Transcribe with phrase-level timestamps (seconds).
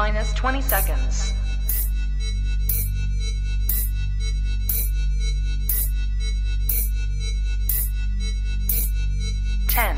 [0.00, 1.32] minus 20 seconds.
[9.66, 9.96] Ten,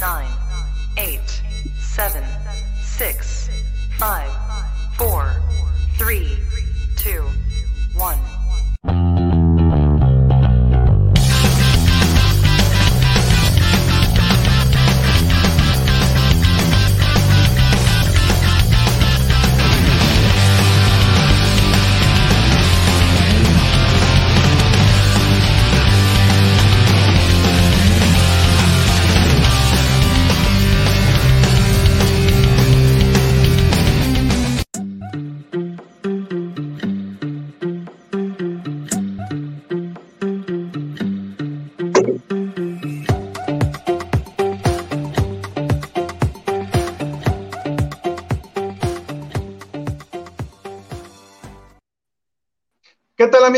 [0.00, 0.30] nine,
[0.96, 1.42] eight,
[1.78, 2.24] seven,
[2.80, 3.50] six,
[3.98, 4.37] five,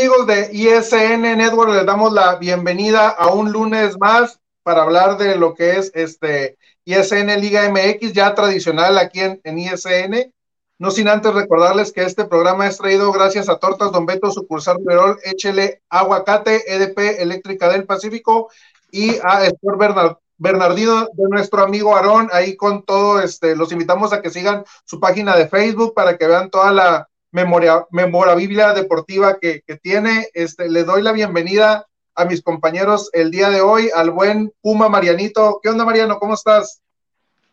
[0.01, 1.73] amigos de ISN Network?
[1.73, 6.57] Les damos la bienvenida a un lunes más para hablar de lo que es este
[6.85, 10.33] ISN Liga MX, ya tradicional aquí en, en ISN.
[10.79, 14.79] No sin antes recordarles que este programa es traído gracias a Tortas Don Beto, sucursal
[14.83, 18.49] Perol, Échele Aguacate, EDP Eléctrica del Pacífico
[18.89, 24.13] y a Sport Bernard, Bernardino de nuestro amigo Aarón, ahí con todo, este, los invitamos
[24.13, 29.37] a que sigan su página de Facebook para que vean toda la memoria, memorabilia deportiva
[29.39, 30.27] que, que tiene.
[30.33, 34.89] Este, le doy la bienvenida a mis compañeros el día de hoy, al buen Puma
[34.89, 35.59] Marianito.
[35.63, 36.19] ¿Qué onda, Mariano?
[36.19, 36.81] ¿Cómo estás?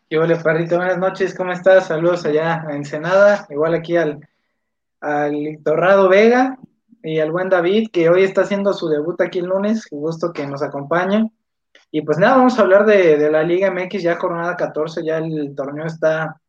[0.09, 0.75] ¿Qué hola, Parrito?
[0.75, 1.87] Buenas noches, ¿cómo estás?
[1.87, 4.27] Saludos allá a Ensenada, igual aquí al,
[5.01, 6.57] al Torrado Vega
[7.03, 9.87] y al buen David, que hoy está haciendo su debut aquí el lunes.
[9.91, 11.31] Gusto que nos acompañe.
[11.91, 15.17] Y pues nada, vamos a hablar de, de la Liga MX, ya jornada 14, ya
[15.17, 16.41] el torneo está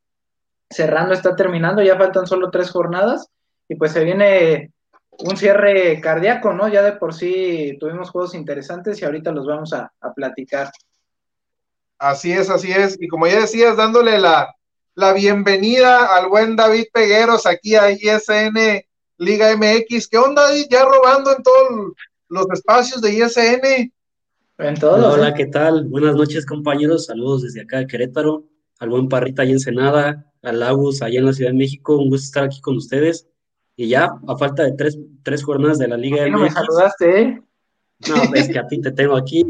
[0.71, 3.29] cerrando, está terminando, ya faltan solo tres jornadas
[3.69, 4.73] y pues se viene
[5.19, 6.69] un cierre cardíaco, ¿no?
[6.69, 10.71] Ya de por sí tuvimos juegos interesantes y ahorita los vamos a, a platicar.
[11.99, 12.97] Así es, así es.
[13.01, 14.55] Y como ya decías, dándole la,
[14.95, 18.83] la bienvenida al buen David Pegueros aquí a ISN
[19.19, 20.09] Liga MX.
[20.09, 20.67] ¿Qué onda, David?
[20.71, 21.93] Ya robando en todos
[22.29, 23.93] los espacios de ISN.
[24.59, 25.15] En todos.
[25.15, 25.35] Hola, ¿eh?
[25.37, 25.85] ¿qué tal?
[25.85, 27.07] Buenas noches, compañeros.
[27.07, 28.45] Saludos desde acá de Querétaro.
[28.81, 31.97] Al buen Parrita allá en Ensenada, al Agus allá en la Ciudad de México.
[31.99, 33.29] Un gusto estar aquí con ustedes.
[33.77, 36.51] Y ya, a falta de tres, tres jornadas de la Liga ¿Por qué no me
[36.51, 37.43] saludaste, ¿eh?
[38.09, 39.43] No, es que a ti te tengo aquí.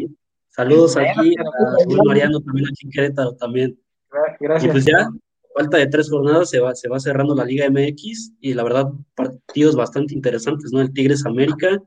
[0.50, 3.78] Saludos Bueno, aquí, a Mariano también aquí en Querétaro también.
[4.10, 4.72] Gra- Y Gracias.
[4.72, 5.10] pues ya, a
[5.54, 8.86] falta de tres jornadas se va, se va cerrando la Liga MX y la verdad,
[9.14, 10.80] partidos bastante interesantes, ¿no?
[10.80, 11.80] El Tigres América,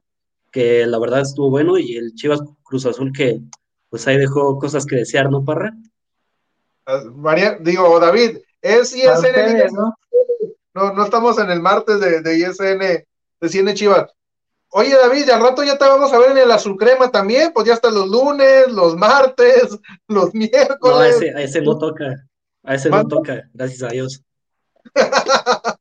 [0.51, 3.41] que la verdad estuvo bueno, y el Chivas Cruz Azul, que
[3.89, 5.75] pues ahí dejó cosas que desear, ¿no, Parra?
[6.85, 9.95] Ah, María, digo, David, es ISN ustedes, ¿no?
[10.73, 14.11] No, no estamos en el martes de, de ISN, de Cine Chivas.
[14.69, 17.51] Oye, David, y al rato ya te vamos a ver en el azul crema también,
[17.53, 19.69] pues ya hasta los lunes, los martes,
[20.07, 21.15] los No, a miércoles.
[21.15, 22.25] ese, a ese no toca,
[22.63, 24.23] a ese no toca, gracias a Dios.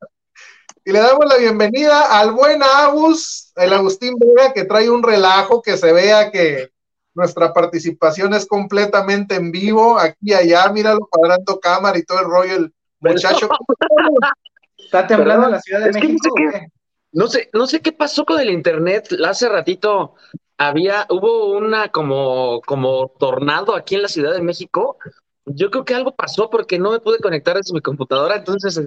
[0.85, 5.63] Y le damos la bienvenida al buen Agus, el Agustín Vega, que trae un relajo,
[5.63, 6.71] que se vea que
[7.15, 12.27] nuestra participación es completamente en vivo, aquí y allá, míralo cuadrando cámara y todo el
[12.27, 13.49] rollo, el muchacho.
[14.79, 16.21] ¿Está temblando Perdón, la Ciudad de es que no México?
[16.21, 16.67] sé qué-?
[17.13, 19.09] No sé, no sé qué pasó con el internet.
[19.25, 20.15] Hace ratito
[20.59, 24.97] había, hubo una como, como tornado aquí en la Ciudad de México.
[25.45, 28.81] Yo creo que algo pasó porque no me pude conectar desde mi computadora, entonces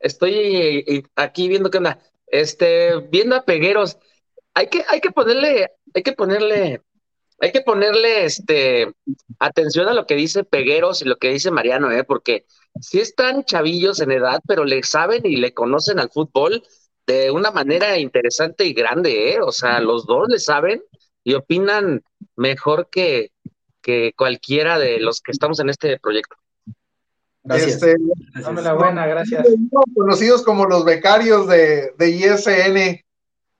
[0.00, 2.00] estoy eh, aquí viendo qué onda.
[2.26, 3.98] Este, viendo a Pegueros.
[4.54, 6.82] Hay que, hay que ponerle, hay que ponerle,
[7.40, 8.92] hay que ponerle este
[9.38, 12.44] atención a lo que dice Pegueros y lo que dice Mariano, eh, porque
[12.80, 16.62] sí están chavillos en edad, pero le saben y le conocen al fútbol
[17.06, 19.40] de una manera interesante y grande, ¿eh?
[19.40, 20.82] O sea, los dos le saben
[21.24, 22.02] y opinan
[22.36, 23.32] mejor que,
[23.82, 26.36] que cualquiera de los que estamos en este proyecto.
[27.42, 27.74] Gracias.
[27.74, 28.44] Este, gracias.
[28.44, 29.46] Dame la buena, gracias.
[29.94, 33.02] conocidos como los becarios de, de ISN.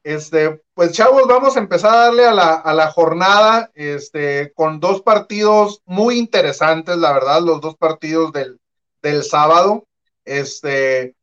[0.03, 4.81] Este, pues chavos, vamos a empezar a darle a la, a la jornada, este, con
[4.81, 8.59] dos partidos muy interesantes, la verdad, los dos partidos del,
[9.03, 9.85] del sábado.
[10.25, 11.15] Este,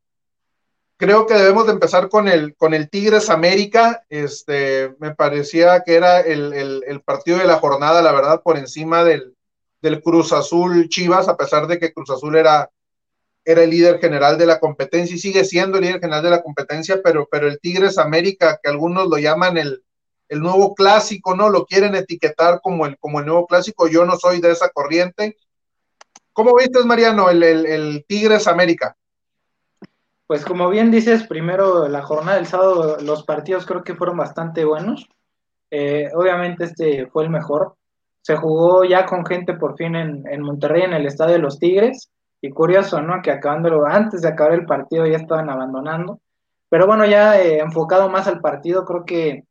[0.98, 4.04] creo que debemos de empezar con el, con el Tigres América.
[4.10, 8.58] Este, me parecía que era el, el, el partido de la jornada, la verdad, por
[8.58, 9.36] encima del,
[9.82, 12.70] del Cruz Azul Chivas, a pesar de que Cruz Azul era,
[13.48, 16.44] era el líder general de la competencia y sigue siendo el líder general de la
[16.44, 19.86] competencia, pero, pero el Tigres América, que algunos lo llaman el,
[20.28, 21.50] el nuevo clásico, ¿no?
[21.50, 25.38] Lo quieren etiquetar como el, como el nuevo clásico, yo no soy de esa corriente.
[26.34, 28.98] ¿Cómo viste, Mariano, el, el, Tigres América?
[30.28, 34.66] Pues como bien dices, primero la jornada del sábado, los partidos creo que fueron bastante
[34.66, 35.08] buenos.
[35.72, 37.78] Eh, obviamente este fue el mejor.
[38.24, 41.60] Se jugó ya con gente por fin en, en, Monterrey, en el estadio de los
[41.60, 42.12] Tigres.
[42.42, 43.22] Y curioso, ¿no?
[43.22, 46.20] Que acabándolo, antes de acabar el partido ya estaban abandonando.
[46.70, 49.44] Pero bueno, ya eh, enfocado más al partido, creo que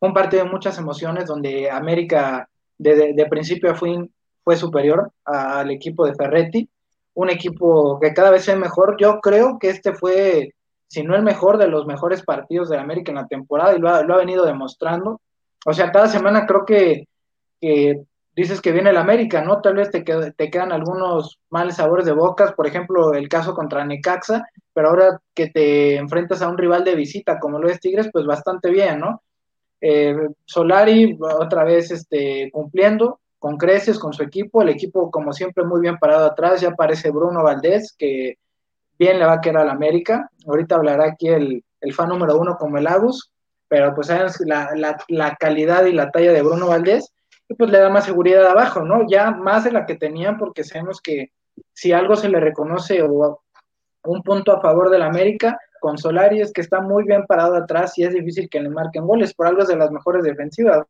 [0.00, 2.48] un partido de muchas emociones donde América
[2.78, 6.68] de, de, principio a fue superior al equipo de Ferretti
[7.14, 8.96] un equipo que cada vez es mejor.
[8.98, 10.54] Yo creo que este fue,
[10.88, 13.88] si no el mejor, de los mejores partidos de América en la temporada y lo
[13.88, 15.20] ha, lo ha venido demostrando.
[15.64, 17.08] O sea, cada semana creo que,
[17.60, 18.02] que
[18.36, 19.60] dices que viene el América, ¿no?
[19.60, 23.84] Tal vez te, te quedan algunos males sabores de bocas, por ejemplo, el caso contra
[23.84, 28.10] Necaxa, pero ahora que te enfrentas a un rival de visita como lo es Tigres,
[28.12, 29.22] pues bastante bien, ¿no?
[29.80, 35.64] Eh, Solari otra vez este, cumpliendo, con creces con su equipo, el equipo como siempre
[35.64, 38.38] muy bien parado atrás, ya aparece Bruno Valdés, que
[38.98, 42.56] bien le va a quedar al América, ahorita hablará aquí el, el fan número uno
[42.56, 43.30] como el Agus,
[43.68, 47.12] pero pues sabes la, la, la, calidad y la talla de Bruno Valdés,
[47.54, 49.06] pues le da más seguridad abajo, ¿no?
[49.08, 51.32] Ya más de la que tenían, porque sabemos que
[51.72, 53.42] si algo se le reconoce o
[54.04, 57.98] un punto a favor del América, con Solari es que está muy bien parado atrás
[57.98, 60.86] y es difícil que le marquen goles, por algo es de las mejores defensivas.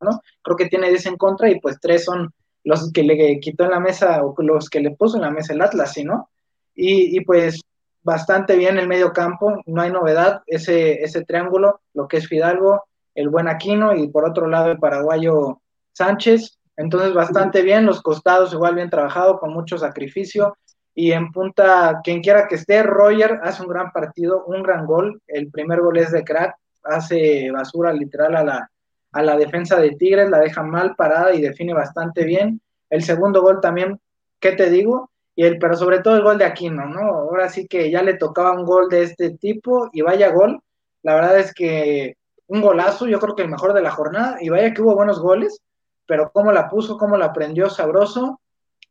[0.00, 0.20] ¿no?
[0.42, 2.32] Creo que tiene 10 en contra y pues 3 son
[2.64, 5.52] los que le quitó en la mesa o los que le puso en la mesa
[5.52, 6.30] el Atlas, ¿sí, no?
[6.74, 7.60] Y, y pues
[8.02, 12.84] bastante bien el medio campo, no hay novedad, ese, ese triángulo, lo que es Fidalgo,
[13.14, 15.60] el buen Aquino y por otro lado el paraguayo
[15.92, 20.56] Sánchez, entonces bastante bien, los costados igual bien trabajado, con mucho sacrificio,
[20.94, 25.20] y en punta, quien quiera que esté, Roger hace un gran partido, un gran gol,
[25.26, 28.70] el primer gol es de crack, hace basura literal a la,
[29.12, 32.60] a la defensa de Tigres, la deja mal parada y define bastante bien.
[32.90, 34.00] El segundo gol también,
[34.38, 35.10] ¿qué te digo?
[35.34, 37.00] Y el, pero sobre todo el gol de Aquino, ¿no?
[37.00, 40.60] Ahora sí que ya le tocaba un gol de este tipo y vaya gol.
[41.02, 44.48] La verdad es que un golazo, yo creo que el mejor de la jornada, y
[44.48, 45.60] vaya que hubo buenos goles,
[46.06, 48.40] pero cómo la puso, cómo la prendió sabroso.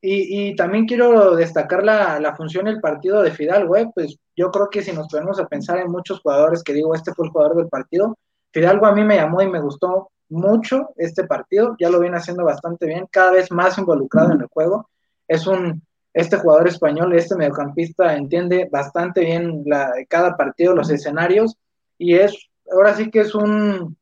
[0.05, 3.89] Y, también quiero destacar la, la función del partido de Fidalgo, ¿eh?
[3.95, 7.13] pues yo creo que si nos ponemos a pensar en muchos jugadores que digo, este
[7.13, 8.17] fue el jugador del partido,
[8.51, 12.43] Fidalgo a mí me llamó y me gustó mucho este partido, ya lo viene haciendo
[12.43, 14.89] bastante bien, cada vez más involucrado en el juego.
[15.27, 15.81] Es un,
[16.13, 21.55] este jugador español, este mediocampista entiende bastante bien la, cada partido, los escenarios,
[21.97, 23.97] y es, ahora sí que es un,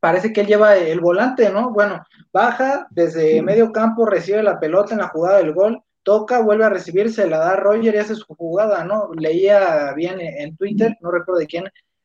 [0.00, 1.70] parece que él lleva el volante, ¿no?
[1.70, 6.64] Bueno, baja desde medio campo, recibe la pelota en la jugada del gol, toca, vuelve
[6.64, 9.10] a recibir, se la da a Roger y hace su jugada, ¿no?
[9.14, 11.64] Leía bien en Twitter, no recuerdo de quién,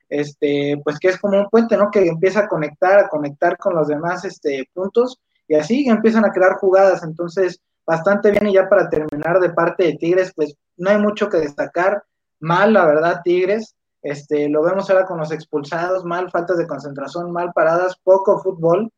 [0.09, 1.89] este, pues que es como un puente, ¿no?
[1.91, 6.31] Que empieza a conectar, a conectar con los demás este, puntos y así empiezan a
[6.31, 7.03] crear jugadas.
[7.03, 11.29] Entonces, bastante bien y ya para terminar de parte de Tigres, pues no hay mucho
[11.29, 12.03] que destacar.
[12.39, 13.75] Mal, la verdad, Tigres.
[14.05, 18.91] Este, lo vemos ahora con los expulsados, mal, faltas de concentración, mal paradas, poco fútbol.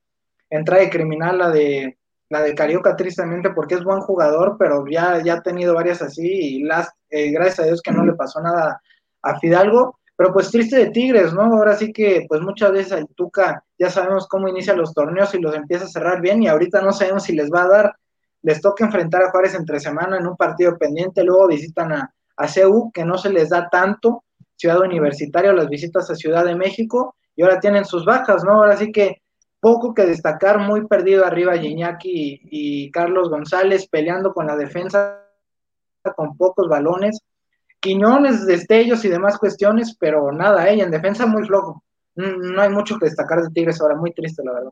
[0.50, 1.98] Entra de criminal la de
[2.30, 6.28] la de Carioca tristemente porque es buen jugador, pero ya, ya ha tenido varias así
[6.28, 8.82] y las, eh, gracias a Dios que no le pasó nada
[9.22, 11.44] a Fidalgo pero pues triste de Tigres, ¿no?
[11.44, 15.40] Ahora sí que pues muchas veces el Tuca ya sabemos cómo inicia los torneos y
[15.40, 17.96] los empieza a cerrar bien y ahorita no sabemos si les va a dar,
[18.42, 22.48] les toca enfrentar a Juárez entre semana en un partido pendiente, luego visitan a, a
[22.48, 24.24] CEU, que no se les da tanto,
[24.58, 28.54] Ciudad Universitaria, las visitas a Ciudad de México y ahora tienen sus bajas, ¿no?
[28.54, 29.22] Ahora sí que
[29.60, 35.24] poco que destacar, muy perdido arriba Giñaki y, Carlos González peleando con la defensa
[36.16, 37.22] con pocos balones
[37.80, 40.82] Quiñones, destellos y demás cuestiones, pero nada, ¿eh?
[40.82, 41.84] en defensa muy flojo.
[42.16, 44.72] No hay mucho que destacar de Tigres ahora, muy triste, la verdad.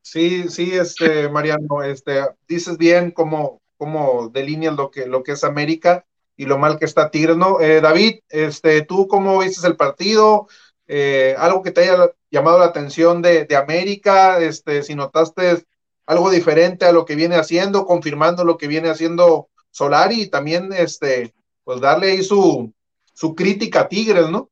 [0.00, 5.42] Sí, sí, este, Mariano, este, dices bien cómo, cómo delineas lo que, lo que es
[5.42, 6.06] América
[6.40, 7.60] y lo mal que está Tigres, ¿no?
[7.60, 10.48] Eh, David, este, ¿tú cómo viste el partido?
[10.88, 15.66] Eh, algo que te haya llamado la atención de, de, América, este, si notaste
[16.06, 20.72] algo diferente a lo que viene haciendo, confirmando lo que viene haciendo Solari y también,
[20.72, 22.72] este, pues darle ahí su,
[23.12, 24.48] su crítica a Tigres, ¿no?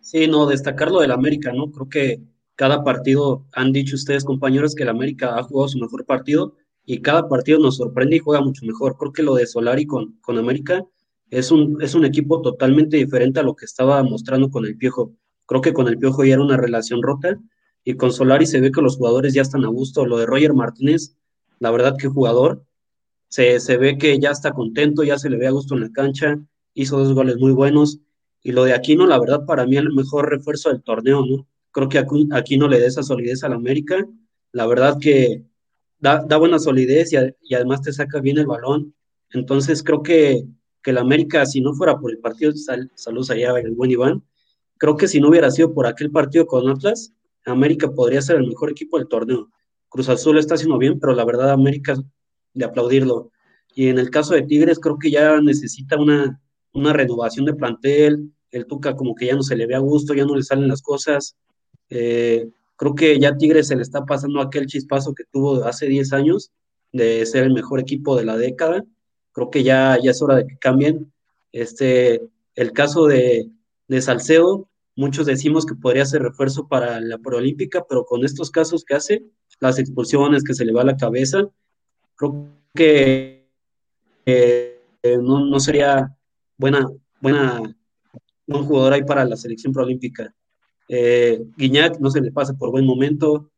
[0.00, 1.70] Sí, no, destacar lo del América, ¿no?
[1.70, 2.22] Creo que
[2.54, 6.54] cada partido, han dicho ustedes, compañeros, que el América ha jugado su mejor partido
[6.90, 8.96] y cada partido nos sorprende y juega mucho mejor.
[8.96, 10.86] Creo que lo de Solari con, con América
[11.28, 15.12] es un, es un equipo totalmente diferente a lo que estaba mostrando con el Piojo.
[15.44, 17.38] Creo que con el Piojo ya era una relación rota
[17.84, 20.06] y con Solari se ve que los jugadores ya están a gusto.
[20.06, 21.14] Lo de Roger Martínez,
[21.58, 22.64] la verdad que jugador,
[23.28, 25.92] se, se, ve que ya está contento, ya se le ve a gusto en la
[25.92, 26.40] cancha,
[26.72, 28.00] hizo dos goles muy buenos.
[28.42, 31.46] Y lo de Aquino, la verdad, para mí es el mejor refuerzo del torneo, ¿no?
[31.70, 34.08] Creo que Aquino le da esa solidez a la América.
[34.52, 35.44] La verdad que
[35.98, 38.94] da, da buena solidez y, además te saca bien el balón.
[39.32, 40.44] Entonces creo que,
[40.82, 44.24] que el América, si no fuera por el partido, sal, saludos allá el buen Iván,
[44.78, 47.12] creo que si no hubiera sido por aquel partido con Atlas,
[47.44, 49.50] América podría ser el mejor equipo del torneo.
[49.88, 51.94] Cruz Azul está haciendo bien, pero la verdad América
[52.54, 53.30] de aplaudirlo.
[53.74, 56.40] Y en el caso de Tigres, creo que ya necesita una,
[56.72, 58.32] una renovación de plantel.
[58.50, 60.68] El Tuca como que ya no se le ve a gusto, ya no le salen
[60.68, 61.36] las cosas.
[61.90, 66.12] Eh, creo que ya Tigres se le está pasando aquel chispazo que tuvo hace 10
[66.12, 66.52] años
[66.92, 68.84] de ser el mejor equipo de la década.
[69.32, 71.12] Creo que ya, ya es hora de que cambien.
[71.52, 72.22] Este,
[72.54, 73.50] el caso de,
[73.88, 78.84] de Salcedo, muchos decimos que podría ser refuerzo para la Proolímpica, pero con estos casos
[78.84, 79.24] que hace,
[79.60, 81.48] las expulsiones que se le va a la cabeza,
[82.14, 83.48] creo que
[84.26, 84.80] eh,
[85.20, 86.16] no, no, sería
[86.56, 86.88] buena,
[87.20, 87.60] buena,
[88.46, 90.32] buen jugador ahí para la selección proolímpica.
[90.88, 93.50] Eh, Guiñac no se le pasa por buen momento,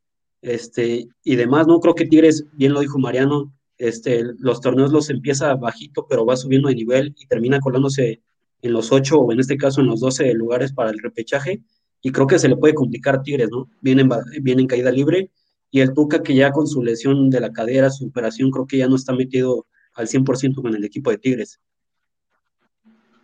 [0.43, 1.81] este, y demás, ¿no?
[1.81, 6.37] Creo que Tigres, bien lo dijo Mariano, este, los torneos los empieza bajito, pero va
[6.37, 8.21] subiendo de nivel y termina colándose
[8.63, 11.63] en los ocho o en este caso en los doce lugares para el repechaje,
[12.03, 13.69] y creo que se le puede complicar Tigres, ¿no?
[13.81, 14.11] Viene en,
[14.43, 15.31] viene en caída libre,
[15.71, 18.79] y el Tuca que ya con su lesión de la cadera, su operación, creo que
[18.79, 21.61] ya no está metido al 100% con el equipo de Tigres.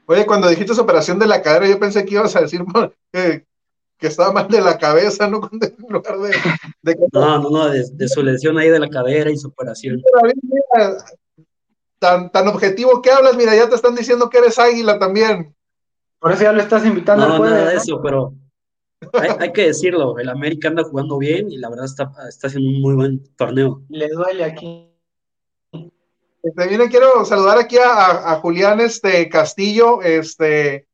[0.07, 2.63] Oye, cuando dijiste operación de la cadera, yo pensé que ibas a decir
[3.13, 3.45] que,
[3.99, 5.49] que estaba mal de la cabeza, ¿no?
[5.61, 6.19] En lugar
[6.83, 10.03] de, No, no, no, de, su lesión ahí de la cadera y su operación.
[11.99, 15.55] tan, tan objetivo que hablas, mira, ya te están diciendo que eres águila también.
[16.19, 18.35] Por eso ya lo estás invitando no, al nada de eso, pero
[19.13, 22.81] hay, que decirlo, el América anda jugando bien y la verdad está, está haciendo un
[22.81, 23.83] muy buen torneo.
[23.89, 24.91] Le duele aquí.
[26.55, 30.86] También este, quiero saludar aquí a, Julián este, Castillo, este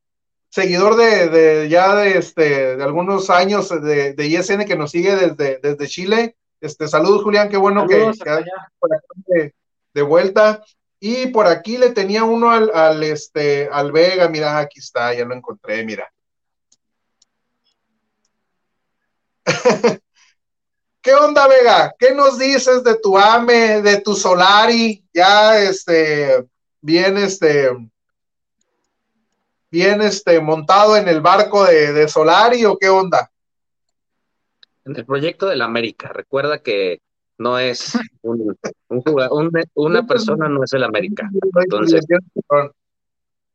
[0.53, 5.59] seguidor de, ya de, este, de algunos años de, de, ISN que nos sigue desde,
[5.63, 6.37] desde Chile.
[6.61, 8.13] Este, saludos, Julián, qué bueno que,
[9.27, 9.55] que
[9.95, 10.63] de, vuelta.
[11.01, 15.25] Y por aquí le tenía uno al, al, este, al Vega, mira, aquí está, ya
[15.25, 16.13] lo encontré, mira.
[21.01, 21.95] ¿Qué onda, Vega?
[21.99, 25.03] ¿Qué nos dices de tu AME, de tu Solari?
[25.15, 26.45] Ya, este,
[26.83, 27.71] bien, este,
[29.73, 33.31] bien, este, montado en el barco de, Solari o qué onda?
[34.85, 36.13] En el proyecto de la América.
[36.13, 37.01] Recuerda que
[37.39, 38.57] no es un,
[39.75, 41.29] una persona, no es el América.
[41.65, 42.05] Entonces,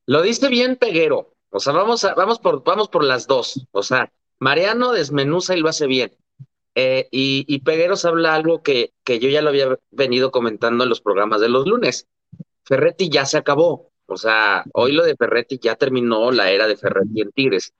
[0.08, 1.36] lo dice bien Peguero.
[1.52, 3.68] O sea, vamos, a, vamos, por, vamos por las dos.
[3.72, 6.14] O sea, Mariano desmenuza y lo hace bien.
[6.74, 11.02] Eh, y, Pegueros habla algo que, que yo ya lo había venido comentando en los
[11.02, 12.08] programas de los lunes.
[12.64, 13.92] Ferretti ya se acabó.
[14.08, 17.74] O sea, hoy lo de Ferretti ya terminó la era de Ferretti en Tigres.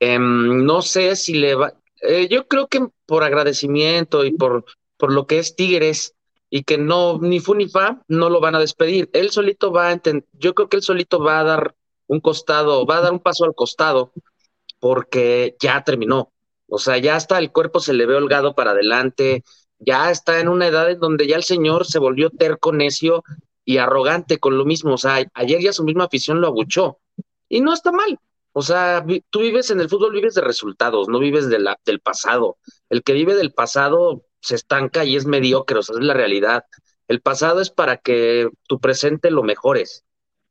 [0.00, 1.74] Em, no sé si le va.
[2.02, 4.64] Eh, yo creo que por agradecimiento y por,
[4.96, 6.14] por lo que es Tigres
[6.50, 9.10] y que no, ni fu ni fa, no lo van a despedir.
[9.12, 10.00] Él solito va a
[10.32, 11.74] Yo creo que él solito va a dar
[12.06, 14.12] un costado, va a dar un paso al costado
[14.80, 16.32] porque ya terminó.
[16.68, 19.44] O sea, ya hasta el cuerpo se le ve holgado para adelante,
[19.78, 23.24] ya está en una edad en donde ya el señor se volvió terco, necio
[23.68, 24.94] y arrogante con lo mismo.
[24.94, 27.00] O sea, ayer ya su misma afición lo abuchó.
[27.50, 28.18] Y no está mal.
[28.54, 32.00] O sea, tú vives en el fútbol, vives de resultados, no vives de la, del
[32.00, 32.56] pasado.
[32.88, 36.64] El que vive del pasado se estanca y es mediocre, o sea, es la realidad.
[37.08, 40.06] El pasado es para que tu presente lo mejores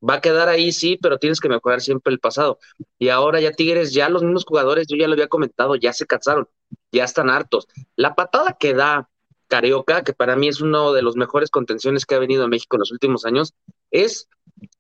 [0.08, 2.60] va a quedar ahí, sí, pero tienes que mejorar siempre el pasado.
[3.00, 6.06] Y ahora ya Tigres, ya los mismos jugadores, yo ya lo había comentado, ya se
[6.06, 6.48] cansaron,
[6.92, 7.68] ya están hartos.
[7.96, 9.10] La patada que da
[9.48, 12.76] Carioca, que para mí es uno de los mejores contenciones que ha venido a México
[12.76, 13.54] en los últimos años,
[13.92, 14.28] es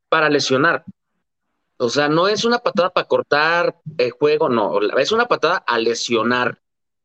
[0.09, 0.83] para lesionar.
[1.77, 5.77] O sea, no es una patada para cortar el juego, no, es una patada a
[5.77, 6.59] lesionar,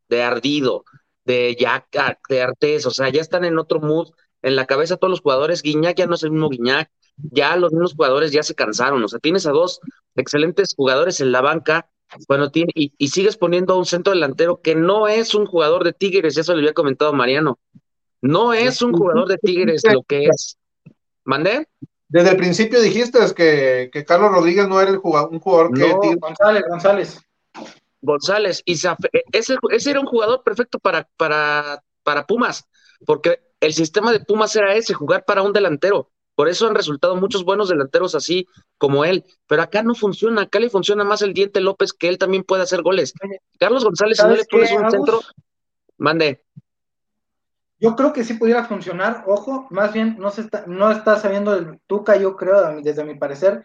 [0.09, 0.85] de ardido,
[1.25, 1.87] de ya,
[2.29, 4.11] de artes, o sea, ya están en otro mood,
[4.43, 7.73] en la cabeza todos los jugadores, Guiñac ya no es el mismo Guiñac, ya los
[7.73, 9.03] mismos jugadores ya se cansaron.
[9.03, 9.81] O sea, tienes a dos
[10.17, 11.89] excelentes jugadores en la banca
[12.29, 15.93] bueno, tiene, y, sigues poniendo a un centro delantero que no es un jugador de
[15.93, 17.59] Tigres, eso le había comentado Mariano.
[18.21, 20.57] No es un jugador de Tigres lo que es.
[21.25, 21.69] ¿Mandé?
[22.09, 26.17] Desde el principio dijiste que, que Carlos Rodríguez no era el jugador, un jugador que.
[26.17, 27.21] González, González.
[28.03, 32.65] González, y ese, ese era un jugador perfecto para, para, para Pumas,
[33.07, 36.11] porque el sistema de Pumas era ese, jugar para un delantero.
[36.43, 39.25] Por eso han resultado muchos buenos delanteros así como él.
[39.47, 42.65] Pero acá no funciona, acá le funciona más el Diente López, que él también puede
[42.65, 43.15] hacer goles.
[43.61, 45.21] Carlos González, si no le pones un centro,
[45.99, 46.43] mande.
[47.79, 51.55] Yo creo que sí pudiera funcionar, ojo, más bien no se está, no está sabiendo
[51.55, 53.65] el Tuca, yo creo, desde mi parecer,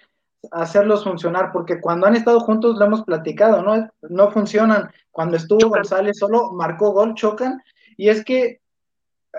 [0.51, 3.89] hacerlos funcionar, porque cuando han estado juntos lo hemos platicado, ¿no?
[4.01, 4.91] No funcionan.
[5.09, 7.59] Cuando estuvo González solo marcó gol, chocan,
[7.97, 8.61] y es que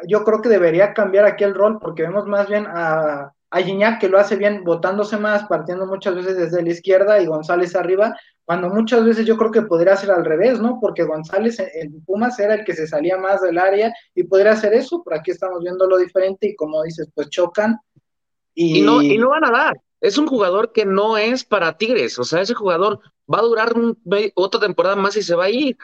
[0.07, 4.01] yo creo que debería cambiar aquí el rol porque vemos más bien a, a Gignac
[4.01, 8.15] que lo hace bien botándose más, partiendo muchas veces desde la izquierda y González arriba,
[8.45, 10.79] cuando muchas veces yo creo que podría ser al revés, ¿no?
[10.81, 14.75] Porque González en Pumas era el que se salía más del área y podría hacer
[14.75, 17.79] eso, por aquí estamos viendo lo diferente y como dices, pues chocan.
[18.55, 19.81] Y, no, y no van a dar.
[20.01, 23.01] Es un jugador que no es para Tigres, o sea, ese jugador
[23.33, 23.75] va a durar
[24.35, 25.77] otra temporada más y se va a ir.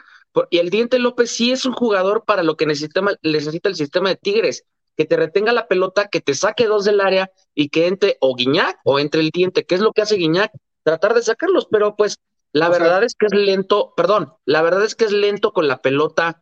[0.49, 4.09] Y el Diente López sí es un jugador para lo que necesita, necesita el sistema
[4.09, 4.65] de Tigres
[4.97, 8.35] que te retenga la pelota, que te saque dos del área y que entre o
[8.35, 10.51] Guiñac o entre el diente, que es lo que hace Guiñac,
[10.83, 12.19] tratar de sacarlos, pero pues
[12.53, 15.81] la verdad es que es lento, perdón, la verdad es que es lento con la
[15.81, 16.41] pelota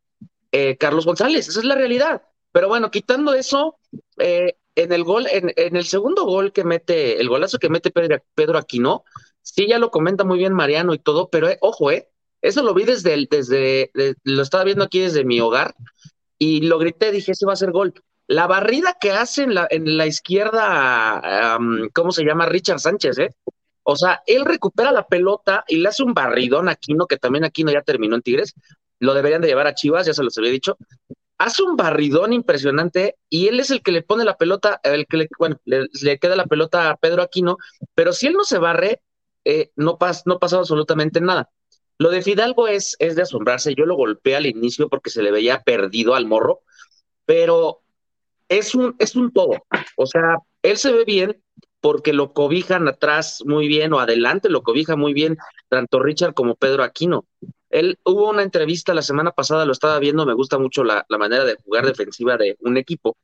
[0.51, 2.21] eh, Carlos González, esa es la realidad.
[2.51, 3.79] Pero bueno, quitando eso,
[4.19, 8.23] eh, en el gol, en, el segundo gol que mete, el golazo que mete Pedro,
[8.35, 9.03] Pedro Aquino,
[9.41, 12.09] sí ya lo comenta muy bien Mariano y todo, pero eh, ojo, eh,
[12.43, 13.89] eso lo vi desde, desde,
[14.23, 15.73] lo estaba viendo aquí desde mi hogar
[16.37, 17.93] y lo grité, dije, ese va a ser gol.
[18.27, 21.57] La barrida que hace en la, en la izquierda,
[21.93, 22.45] ¿cómo se llama?
[22.45, 23.29] Richard Sánchez, ¿eh?
[23.83, 27.45] O sea, él recupera la pelota y le hace un barridón a Aquino, que también
[27.45, 28.53] Aquino ya terminó en Tigres.
[28.99, 30.77] Lo deberían de llevar a Chivas, ya se los había dicho.
[31.37, 35.17] Hace un barridón impresionante y él es el que le pone la pelota, el que
[35.17, 37.57] le, bueno, le, queda la pelota a Pedro Aquino,
[37.95, 39.01] pero si él no se barre,
[39.45, 41.49] eh, no, pas, no pasa absolutamente nada.
[41.97, 43.75] Lo de Fidalgo es, es de asombrarse.
[43.75, 46.61] Yo lo golpeé al inicio porque se le veía perdido al morro,
[47.25, 47.81] pero
[48.49, 49.51] es un, es un todo.
[49.95, 51.41] O sea, él se ve bien
[51.81, 56.55] porque lo cobijan atrás muy bien o adelante lo cobija muy bien tanto Richard como
[56.55, 57.25] Pedro Aquino.
[57.69, 61.43] Él hubo una entrevista la semana pasada, lo estaba viendo, me gusta mucho la, manera
[61.43, 63.17] de jugar defensiva de un equipo.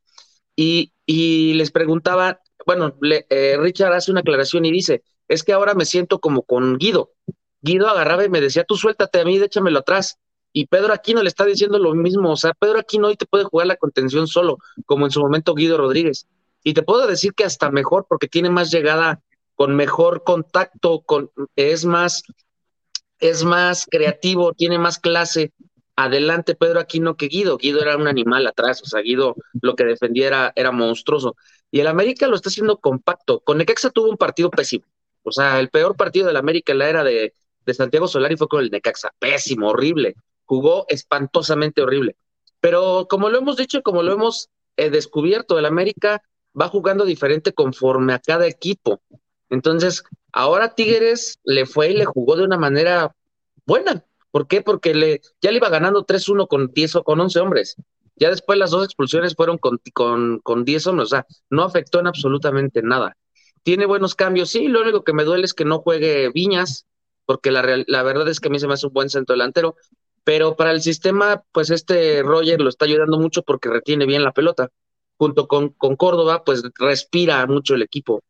[0.56, 5.76] Y, y les preguntaba, bueno, eh, Richard hace una aclaración y dice, es que ahora
[5.76, 7.12] me siento como con Guido.
[7.62, 10.18] Guido agarraba y me decía, tú suéltate a mí, échamelo atrás
[10.52, 13.44] y Pedro Aquino le está diciendo lo mismo, o sea, Pedro Aquino hoy te puede
[13.44, 16.28] jugar la contención solo, como en su momento Guido Rodríguez.
[16.64, 19.22] Y te puedo decir que hasta mejor, porque tiene más llegada,
[19.56, 22.24] con mejor contacto, con, es más,
[23.20, 25.52] es más creativo, tiene más clase.
[25.96, 27.58] Adelante Pedro Aquino que Guido.
[27.58, 31.36] Guido era un animal atrás, o sea, Guido lo que defendía era, monstruoso.
[31.72, 33.42] Y el América lo está haciendo compacto.
[33.42, 34.86] Con Necaxa tuvo un partido pésimo.
[35.24, 37.34] O sea, el peor partido del América en la era de,
[37.66, 39.14] de Santiago Solari fue con el Necaxa.
[39.20, 40.16] Pésimo, horrible
[40.50, 42.18] jugó espantosamente horrible.
[42.60, 46.24] Pero como lo hemos dicho, como lo hemos eh, descubierto, el América
[46.60, 49.00] va jugando diferente conforme a cada equipo.
[49.52, 53.16] Entonces, ahora Tigres le fue y le jugó de una manera
[53.68, 54.04] buena.
[54.32, 54.64] ¿Por qué?
[54.64, 57.76] Porque le, ya le iba ganando 3-1 con 10 o con 11 hombres.
[58.16, 61.06] Ya después las dos expulsiones fueron con, con, con 10 hombres.
[61.06, 63.16] O sea, no afectó en absolutamente nada.
[63.62, 64.50] Tiene buenos cambios.
[64.50, 66.88] Sí, lo único que me duele es que no juegue Viñas,
[67.30, 69.76] porque la, la verdad es que a mí se me hace un buen centro delantero
[70.24, 74.32] pero para el sistema, pues este Roger lo está ayudando mucho porque retiene bien la
[74.32, 74.70] pelota.
[75.18, 78.24] Junto con, con Córdoba, pues respira mucho el equipo.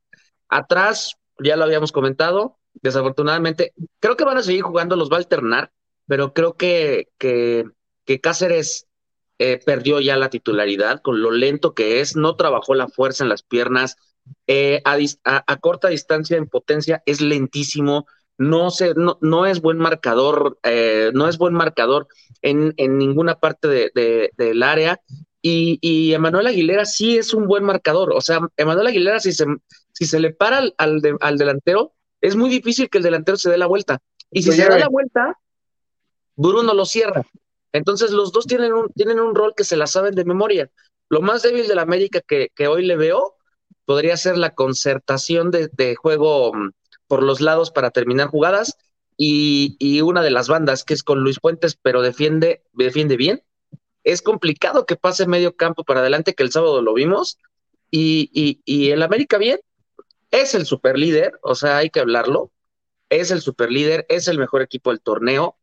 [0.49, 5.19] Atrás, ya lo habíamos comentado, desafortunadamente, creo que van a seguir jugando, los va a
[5.19, 5.71] alternar,
[6.07, 7.65] pero creo que, que,
[8.05, 8.87] que Cáceres
[9.37, 13.29] eh, perdió ya la titularidad con lo lento que es, no trabajó la fuerza en
[13.29, 13.97] las piernas,
[14.47, 18.07] eh, a, a, corta distancia en potencia es lentísimo,
[18.39, 22.07] no, se, no, no es buen marcador, eh, no es buen marcador
[22.41, 25.01] en, en ninguna parte de, del área.
[25.41, 28.13] Y, y Emanuel Aguilera sí es un buen marcador.
[28.13, 29.45] O sea, Emanuel Aguilera, si se,
[29.91, 33.57] si se le para al, al, delantero, es muy difícil que el delantero se dé
[33.57, 33.99] la vuelta.
[34.31, 35.37] Y si se da la vuelta,
[36.37, 37.25] Bruno lo cierra.
[37.73, 40.71] Entonces los dos tienen un, tienen un rol que se la saben de memoria.
[41.09, 43.35] Lo más débil de la América que, que hoy le veo
[43.83, 46.53] podría ser la concertación de, de juego
[47.09, 48.77] por los lados para terminar jugadas
[49.17, 53.43] y, una de las bandas que es con Luis Puentes, pero defiende, defiende bien.
[54.05, 57.37] Es complicado que pase medio campo para adelante, que el sábado lo vimos,
[57.91, 59.59] y, y, el América bien,
[60.31, 62.51] es el super líder, o sea, hay que hablarlo,
[63.09, 65.57] es el super líder, es el mejor equipo del torneo,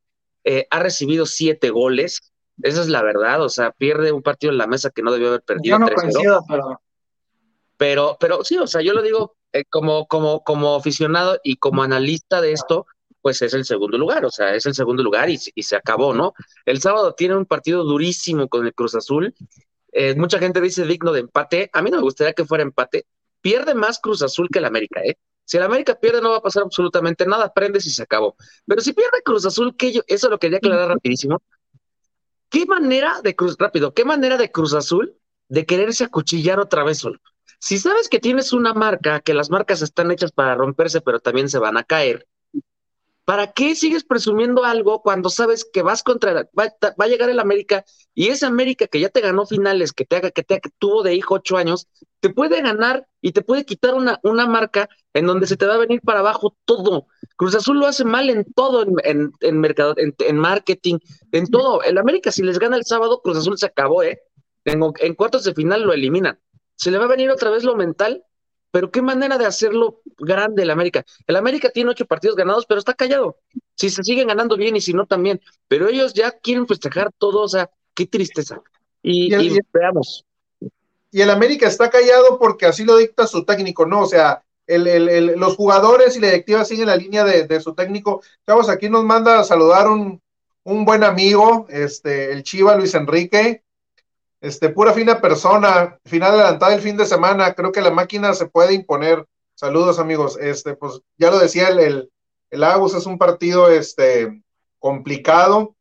[0.44, 2.32] eh, ha recibido siete goles,
[2.62, 5.28] esa es la verdad, o sea, pierde un partido en la mesa que no debió
[5.28, 5.78] haber perdido.
[5.78, 6.80] Yo no coincido, pero...
[7.78, 11.82] Pero, pero sí, o sea, yo lo digo eh, como, como, como aficionado y como
[11.82, 12.86] analista de esto,
[13.22, 16.34] pues es el segundo lugar, o sea, es el segundo lugar y, se acabó, ¿no?
[16.64, 19.34] El sábado tiene un partido durísimo con el Cruz Azul.
[19.92, 21.70] Eh, mucha gente dice digno de empate.
[21.72, 23.06] A mí no me gustaría que fuera empate.
[23.40, 25.16] Pierde más Cruz Azul que el América, ¿eh?
[25.44, 28.36] Si el América pierde, no va a pasar absolutamente nada, prendes y se acabó.
[28.66, 31.42] Pero si pierde Cruz Azul, que yo, eso lo quería aclarar rapidísimo.
[32.48, 35.16] ¿Qué manera de Cruz, rápido, qué manera de Cruz Azul
[35.48, 37.18] de quererse acuchillar otra vez solo?
[37.58, 41.48] Si sabes que tienes una marca, que las marcas están hechas para romperse, pero también
[41.48, 42.26] se van a caer,
[43.26, 47.40] ¿Para qué sigues presumiendo algo cuando sabes que vas contra la, va, a llegar el
[47.40, 51.02] América y ese América que ya te ganó finales, que te haga, que te tuvo
[51.02, 51.88] de hijo ocho años,
[52.20, 55.74] te puede ganar y te puede quitar una, una marca en donde se te va
[55.74, 57.08] a venir para abajo todo.
[57.34, 60.98] Cruz Azul lo hace mal en todo, en, en, en mercado, en, en, marketing,
[61.32, 61.82] en todo.
[61.82, 64.20] El América, si les gana el sábado, Cruz Azul se acabó, ¿eh?
[64.64, 66.38] En cuartos de final lo eliminan.
[66.76, 68.24] Se le va a venir otra vez lo mental
[68.76, 71.02] pero qué manera de hacerlo grande el América.
[71.26, 73.38] El América tiene ocho partidos ganados, pero está callado.
[73.74, 75.40] Si se siguen ganando bien y si no también.
[75.66, 78.60] Pero ellos ya quieren festejar todo, o sea, qué tristeza.
[79.02, 80.26] Y, y, el, y veamos.
[81.10, 84.02] Y el América está callado porque así lo dicta su técnico, ¿no?
[84.02, 87.74] O sea, el, el, los jugadores y la directiva siguen la línea de, de su
[87.74, 88.22] técnico.
[88.44, 90.20] Chavos, aquí nos manda a saludar un,
[90.64, 93.64] un buen amigo, este, el Chiva Luis Enrique,
[94.46, 98.46] este, pura fina persona, final adelantada el fin de semana, creo que la máquina se
[98.46, 99.26] puede imponer.
[99.56, 102.12] Saludos amigos, este, pues ya lo decía el, el,
[102.50, 104.40] el Agus es un partido este,
[104.78, 105.74] complicado.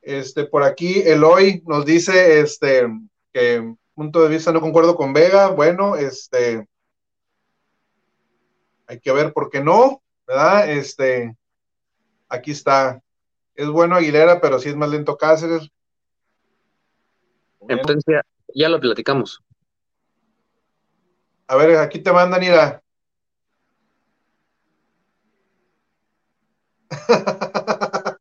[0.00, 2.86] Este, por aquí Eloy nos dice este,
[3.34, 6.66] que punto de vista no concuerdo con Vega, bueno, este,
[8.86, 10.70] hay que ver por qué no, ¿verdad?
[10.70, 11.36] Este,
[12.28, 13.02] aquí está,
[13.54, 15.70] es bueno Aguilera, pero sí es más lento Cáceres,
[17.68, 18.24] en potencia,
[18.54, 19.40] ya lo platicamos.
[21.48, 22.82] A ver, aquí te mandan ir a.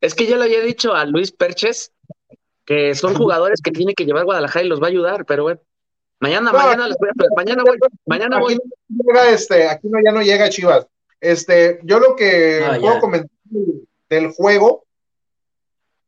[0.00, 1.92] es que yo le había dicho a Luis Perches
[2.64, 5.60] que son jugadores que tiene que llevar Guadalajara y los va a ayudar, pero bueno.
[6.20, 8.58] Mañana, no, mañana les voy a, mañana voy, mañana aquí voy.
[8.88, 10.86] No llega este, aquí no, ya no llega Chivas.
[11.20, 13.00] Este, yo lo que Ah, puedo ya.
[13.00, 13.30] comentar
[14.10, 14.84] del juego,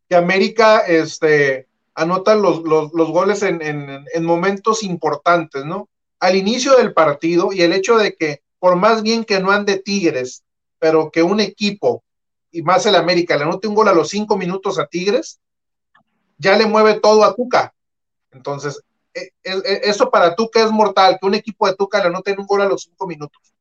[0.09, 1.69] que América, este,
[2.01, 5.91] anotan los, los, los goles en, en, en, momentos importantes, ¿no?
[6.19, 9.79] Al inicio del partido y el hecho de que, por más bien que no ande
[9.79, 10.43] Tigres,
[10.79, 12.03] pero que un equipo,
[12.51, 15.41] y más el América, le anote un gol a los cinco minutos a Tigres,
[16.39, 17.75] ya le mueve todo a Tuca.
[18.33, 18.81] Entonces,
[19.13, 22.47] eh, eh, eso para Tuca es mortal, que un equipo de Tuca le anote un
[22.47, 23.53] gol a los cinco minutos.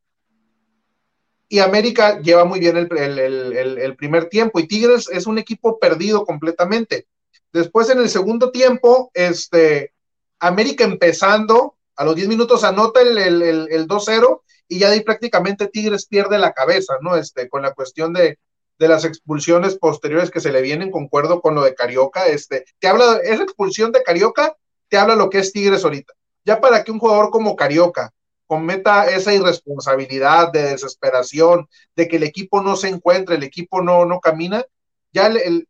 [1.50, 5.78] Y América lleva muy bien el, el, el primer tiempo, y Tigres es un equipo
[5.78, 7.06] perdido completamente.
[7.52, 9.94] Después en el segundo tiempo, este,
[10.40, 15.02] América empezando, a los 10 minutos anota el, el, el, el 2-0 y ya ahí
[15.02, 17.18] prácticamente Tigres pierde la cabeza, ¿no?
[17.18, 18.38] Este, con la cuestión de,
[18.78, 22.88] de, las expulsiones posteriores que se le vienen, concuerdo con lo de Carioca, este, te
[22.88, 24.56] habla, esa expulsión de Carioca
[24.88, 26.14] te habla lo que es Tigres ahorita.
[26.46, 28.14] Ya para que un jugador como Carioca
[28.48, 34.06] cometa esa irresponsabilidad de desesperación, de que el equipo no se encuentre, el equipo no,
[34.06, 34.64] no camina,
[35.12, 35.68] ya el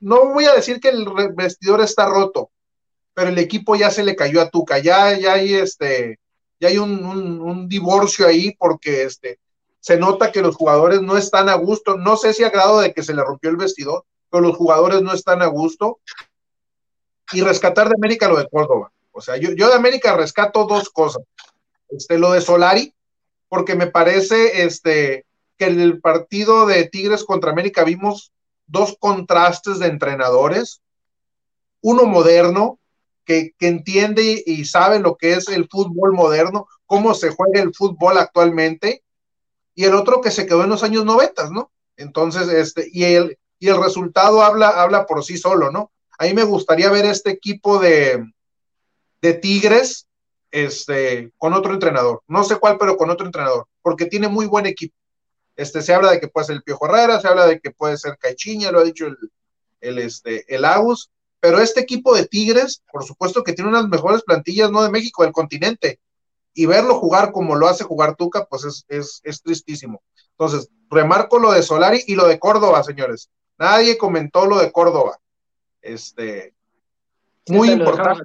[0.00, 2.50] no voy a decir que el vestidor está roto,
[3.14, 6.18] pero el equipo ya se le cayó a Tuca, ya, ya hay este,
[6.60, 9.38] ya hay un, divorcio ahí porque este,
[9.80, 12.92] se nota que los jugadores no están a gusto, no sé si a grado de
[12.92, 15.98] que se le rompió el vestidor, pero los jugadores no están a gusto.
[17.32, 18.92] Y rescatar de América lo de Córdoba.
[19.10, 21.22] O sea, yo, yo de América rescato dos cosas.
[21.88, 22.94] Este, lo de Solari,
[23.48, 25.24] porque me parece este,
[25.58, 28.32] que el partido de Tigres contra América vimos
[28.66, 30.82] dos contrastes de entrenadores,
[31.80, 32.78] uno moderno,
[33.24, 37.74] que, que, entiende y sabe lo que es el fútbol moderno, cómo se juega el
[37.74, 39.04] fútbol actualmente,
[39.74, 41.70] y el otro que se quedó en los años noventas, ¿no?
[41.96, 45.92] Entonces, este, y el, y el resultado habla, habla por sí solo, ¿no?
[46.18, 48.24] A mí me gustaría ver este equipo de,
[49.20, 50.08] de Tigres
[50.50, 54.66] este, con otro entrenador, no sé cuál, pero con otro entrenador, porque tiene muy buen
[54.66, 54.94] equipo.
[55.56, 57.98] Este, se habla de que puede ser el Piojo Herrera, se habla de que puede
[57.98, 59.16] ser Caichiña, lo ha dicho el,
[59.80, 61.10] el, este, el Agus,
[61.40, 65.24] pero este equipo de Tigres, por supuesto que tiene unas mejores plantillas, no de México,
[65.24, 65.98] del continente,
[66.54, 70.02] y verlo jugar como lo hace jugar Tuca, pues es, es, es tristísimo.
[70.30, 73.30] Entonces, remarco lo de Solari y lo de Córdoba, señores.
[73.58, 75.18] Nadie comentó lo de Córdoba.
[75.80, 76.54] Este,
[77.48, 78.24] muy importante.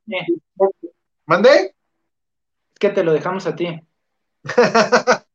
[1.26, 1.76] ¿Mandé?
[2.74, 3.82] Es que te lo dejamos a ti.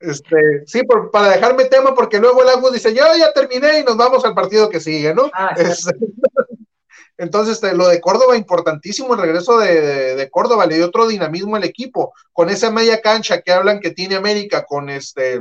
[0.00, 3.84] Este, sí, por, para dejarme tema, porque luego el Agus dice, yo ya terminé y
[3.84, 5.30] nos vamos al partido que sigue, ¿no?
[5.32, 5.86] Ah, es,
[7.16, 11.06] entonces, este, lo de Córdoba, importantísimo, el regreso de, de, de, Córdoba, le dio otro
[11.06, 15.40] dinamismo al equipo, con esa media cancha que hablan que tiene América, con este,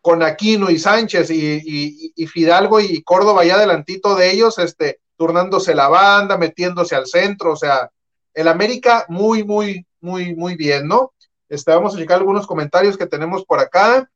[0.00, 5.00] con Aquino y Sánchez y, y, y Fidalgo y Córdoba ya adelantito de ellos, este,
[5.16, 7.90] turnándose la banda, metiéndose al centro, o sea,
[8.34, 11.13] el América muy, muy, muy, muy bien, ¿no?
[11.48, 14.10] Este, vamos a checar algunos comentarios que tenemos por acá.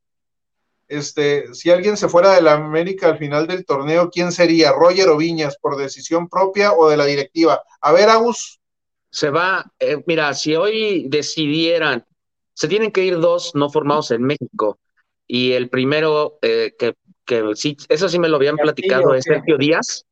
[0.88, 4.72] Este, si alguien se fuera de la América al final del torneo, ¿quién sería?
[4.72, 7.62] ¿Roger o Viñas por decisión propia o de la directiva?
[7.80, 8.58] A ver, Agus.
[9.10, 12.04] Se va, eh, mira, si hoy decidieran,
[12.54, 14.78] se tienen que ir dos no formados en México.
[15.30, 16.94] y el primero eh, que,
[17.26, 20.06] que sí, eso sí me lo habían platicado, es Sergio Díaz.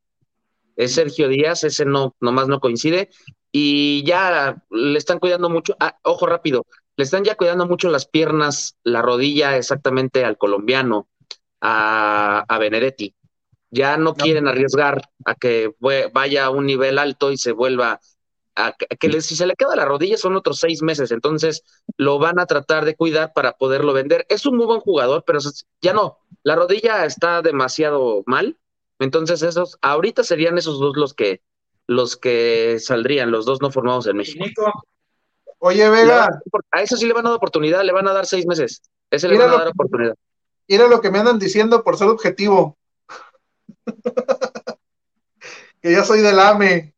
[0.76, 3.08] Es Sergio Díaz, ese no, nomás no coincide.
[3.50, 8.06] Y ya le están cuidando mucho, ah, ojo rápido, le están ya cuidando mucho las
[8.06, 11.08] piernas, la rodilla exactamente al colombiano,
[11.60, 13.14] a, a Benedetti.
[13.70, 15.74] Ya no quieren arriesgar a que
[16.12, 18.00] vaya a un nivel alto y se vuelva
[18.98, 21.62] que si se le queda la rodilla son otros seis meses, entonces
[21.96, 24.24] lo van a tratar de cuidar para poderlo vender.
[24.28, 25.38] Es un muy buen jugador, pero
[25.82, 28.58] ya no, la rodilla está demasiado mal,
[28.98, 31.42] entonces esos, ahorita serían esos dos los que,
[31.86, 34.72] los que saldrían, los dos no formados en México.
[35.58, 36.28] Oye, Vega.
[36.70, 38.82] A eso sí le van a dar oportunidad, le van a dar seis meses.
[39.10, 40.14] Ese le van a dar oportunidad.
[40.68, 42.76] Mira lo que me andan diciendo por ser objetivo.
[45.80, 46.94] que ya soy del AME.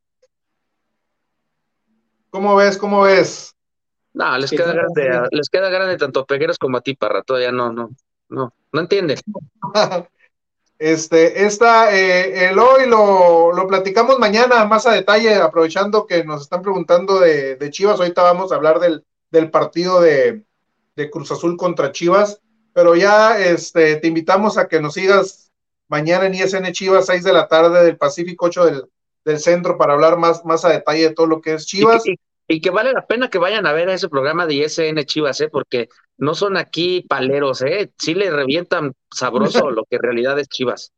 [2.30, 2.76] ¿Cómo ves?
[2.78, 3.54] ¿Cómo ves?
[4.12, 7.52] No, les queda grande, les queda grande tanto a Pegueros como a ti, Parra, todavía
[7.52, 7.90] no, no,
[8.28, 9.16] no, no entiende.
[10.78, 16.42] este, esta, eh, el hoy lo, lo, platicamos mañana más a detalle, aprovechando que nos
[16.42, 20.44] están preguntando de, de Chivas, ahorita vamos a hablar del, del partido de,
[20.94, 22.40] de, Cruz Azul contra Chivas,
[22.72, 25.50] pero ya este, te invitamos a que nos sigas
[25.88, 28.84] mañana en ISN Chivas, 6 de la tarde del Pacífico, 8 del,
[29.24, 32.04] del centro para hablar más, más a detalle de todo lo que es Chivas.
[32.50, 35.48] Y que, vale la pena que vayan a ver ese programa de ISN Chivas, ¿eh?
[35.50, 37.92] porque no son aquí paleros, ¿eh?
[37.96, 40.92] sí le revientan sabroso lo que en realidad es Chivas.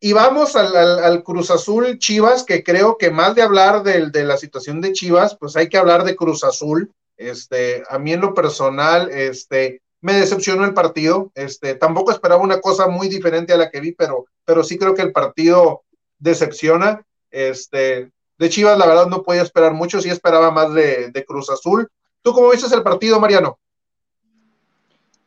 [0.00, 4.24] Y vamos al, al, Cruz Azul Chivas, que creo que más de hablar de, de,
[4.24, 6.92] la situación de Chivas, pues hay que hablar de Cruz Azul.
[7.16, 11.32] Este, a mí en lo personal, este, me decepcionó el partido.
[11.34, 14.94] Este, tampoco esperaba una cosa muy diferente a la que vi, pero, pero sí creo
[14.94, 15.82] que el partido
[16.18, 17.04] decepciona.
[17.30, 21.88] Este, de Chivas, la verdad, no podía esperar mucho, sí esperaba más de, Cruz Azul.
[22.22, 23.58] ¿Tú cómo viste el partido, Mariano?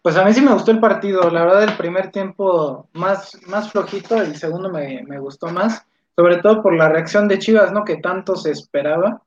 [0.01, 3.71] Pues a mí sí me gustó el partido, la verdad el primer tiempo más, más
[3.71, 5.85] flojito, el segundo me, gustó más,
[6.15, 7.85] sobre todo por la reacción de Chivas, ¿no?
[7.85, 9.21] Que tanto se esperaba.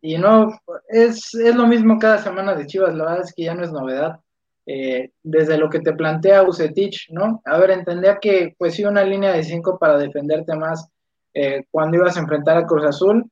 [0.00, 3.64] Y no, es, lo mismo cada semana de Chivas, la verdad es que ya no
[3.64, 4.20] es novedad.
[4.64, 7.40] Eh, desde lo que te plantea Ucetich, ¿no?
[7.44, 10.88] A ver, entendía que pues sí una línea de cinco para defenderte más
[11.34, 13.28] eh, cuando ibas a enfrentar a Cruz Azul,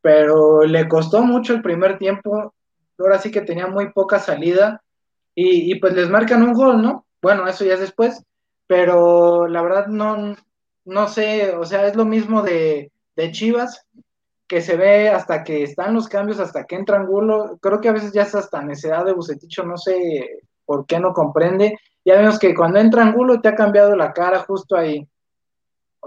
[0.00, 2.54] pero le costó mucho el primer tiempo,
[2.98, 4.82] ahora sí que tenía muy poca salida
[5.38, 7.04] y, pues les marcan un gol, ¿no?
[7.20, 8.24] Bueno, eso ya es después,
[8.66, 10.34] pero la verdad no,
[10.86, 12.90] no sé, o sea, es lo mismo de,
[13.32, 13.86] Chivas,
[14.46, 17.92] que se ve hasta que están los cambios, hasta que entra Angulo, creo que a
[17.92, 22.38] veces ya es hasta necesidad de Buceticho, no sé por qué no comprende, ya vemos
[22.38, 25.06] que cuando entra Angulo te ha cambiado la cara justo ahí,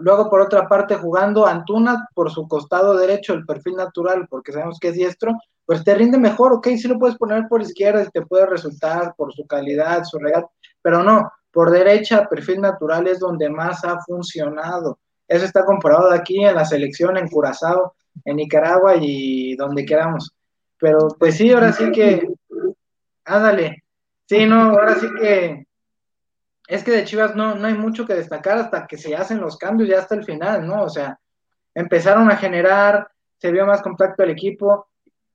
[0.01, 4.79] Luego, por otra parte, jugando Antuna por su costado derecho, el perfil natural, porque sabemos
[4.79, 5.33] que es diestro,
[5.69, 9.13] pues te rinde mejor, ok, sí lo puedes poner por izquierda y te puede resultar
[9.15, 10.47] por su calidad, su regate,
[10.81, 14.97] pero no, por derecha, perfil natural es donde más ha funcionado.
[15.27, 17.93] Eso está comprobado aquí en la selección, en Curazao,
[18.25, 20.33] en Nicaragua y donde queramos.
[20.79, 22.27] Pero pues sí, ahora sí que,
[23.25, 23.83] ándale,
[24.25, 25.67] sí, no, ahora sí que
[26.67, 29.55] es que de Chivas no, no hay mucho que destacar hasta que se hacen los
[29.55, 30.81] cambios ya hasta el final, ¿no?
[30.81, 31.19] O sea,
[31.75, 34.88] empezaron a generar, se vio más compacto el equipo,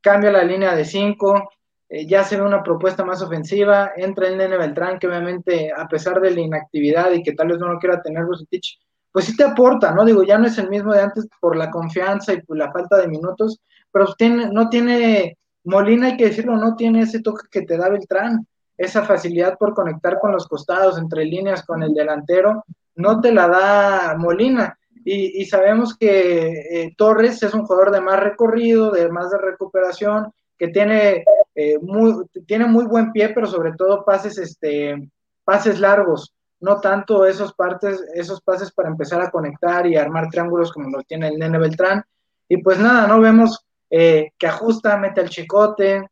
[0.04, 1.50] cambia la línea de cinco,
[1.88, 5.88] eh, ya se ve una propuesta más ofensiva, entra el Nene Beltrán, que obviamente, a
[5.88, 8.78] pesar de la inactividad y que tal vez no lo quiera tener Bucetich,
[9.10, 10.04] pues sí te aporta, ¿no?
[10.04, 12.98] Digo, ya no es el mismo de antes por la confianza y por la falta
[12.98, 17.62] de minutos, pero tiene, no tiene, Molina hay que decirlo, no tiene ese toque que
[17.62, 22.64] te da Beltrán esa facilidad por conectar con los costados, entre líneas con el delantero,
[22.96, 24.76] no te la da Molina.
[25.06, 30.32] Y, sabemos que eh, Torres es un jugador de más recorrido, de más de recuperación,
[30.58, 35.10] que tiene, eh, muy, tiene muy buen pie, pero sobre todo pases, este,
[35.44, 40.72] pases largos, no tanto esos, partes, esos pases para empezar a conectar y armar triángulos
[40.72, 42.02] como lo tiene el Nene Beltrán.
[42.48, 46.08] Y pues nada, no vemos eh, que ajusta, mete el chicote,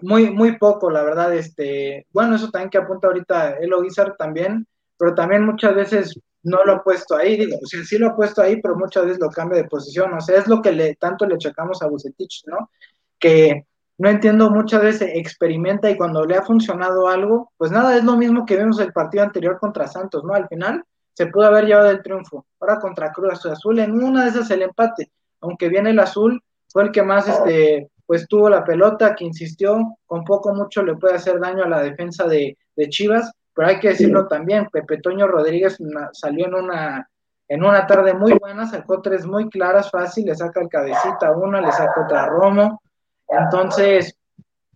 [0.00, 4.66] muy, muy poco, la verdad, este, bueno, eso también que apunta ahorita Elo Guizar también,
[4.98, 8.16] pero también muchas veces no lo ha puesto ahí, digo, o sea, sí lo ha
[8.16, 10.94] puesto ahí, pero muchas veces lo cambia de posición, o sea, es lo que le,
[10.96, 12.70] tanto le checamos a Bucetich, ¿no?
[13.18, 13.66] Que
[13.98, 18.16] no entiendo muchas veces experimenta y cuando le ha funcionado algo, pues nada, es lo
[18.16, 20.34] mismo que vimos el partido anterior contra Santos, ¿no?
[20.34, 20.84] Al final
[21.14, 24.62] se pudo haber llevado el triunfo, ahora contra Cruz Azul, en una de esas el
[24.62, 29.24] empate, aunque viene el azul, fue el que más, este, pues tuvo la pelota, que
[29.24, 32.56] insistió, con poco mucho le puede hacer daño a la defensa de,
[32.88, 35.78] Chivas, pero hay que decirlo también, Pepe Toño Rodríguez
[36.12, 37.10] salió en una,
[37.48, 41.60] en una tarde muy buena, sacó tres muy claras, fácil, le saca el cabecita una,
[41.60, 42.80] le saca otra a Romo,
[43.26, 44.16] entonces,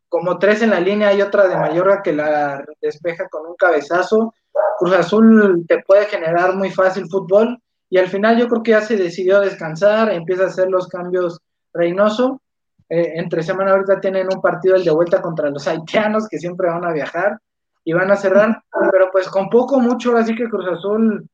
[0.09, 4.35] como tres en la línea, hay otra de Mayorga que la despeja con un cabezazo.
[4.81, 8.81] Cruz Azul te puede generar muy fácil fútbol y al final yo creo que ya
[8.81, 11.39] se decidió descansar, empieza a hacer los cambios
[11.73, 12.43] Reynoso.
[12.89, 16.69] Eh, entre semana ahorita tienen un partido el de vuelta contra los haitianos que siempre
[16.69, 17.39] van a viajar
[17.85, 21.29] y van a cerrar, pero pues con poco, mucho, así que Cruz Azul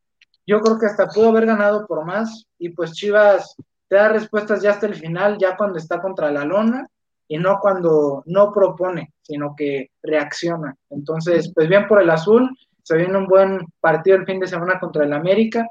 [0.46, 3.54] yo creo que hasta pudo haber ganado por más y pues Chivas
[3.88, 6.88] te da respuestas ya hasta el final, ya cuando está contra la lona
[7.26, 10.74] y no cuando no propone, sino que reacciona.
[10.88, 12.48] Entonces, pues bien por el azul,
[12.82, 15.66] se viene un buen partido el fin de semana contra el América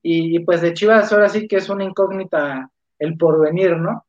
[0.00, 4.04] y, pues de Chivas ahora sí que es una incógnita el porvenir, ¿no?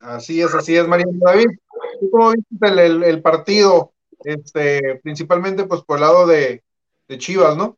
[0.00, 1.46] Así es, así es, María David.
[2.10, 3.91] cómo viste el, partido?
[4.24, 6.62] Este, principalmente pues por el lado de,
[7.18, 7.76] Chivas, ¿no?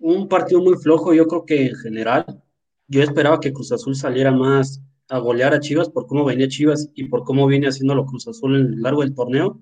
[0.00, 2.42] Un partido muy flojo, yo creo que en general.
[2.88, 6.90] Yo esperaba que Cruz Azul saliera más a golear a Chivas por cómo venía Chivas
[6.94, 9.60] y por cómo viene haciéndolo Cruz Azul en el largo del torneo.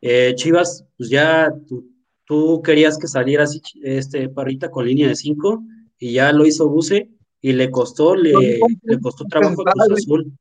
[0.00, 1.90] Eh, Chivas, pues ya tú,
[2.24, 5.62] tú querías que saliera así este Parrita con línea de 5
[5.98, 10.32] y ya lo hizo Buse y le costó, le, le costó trabajo a Cruz Azul.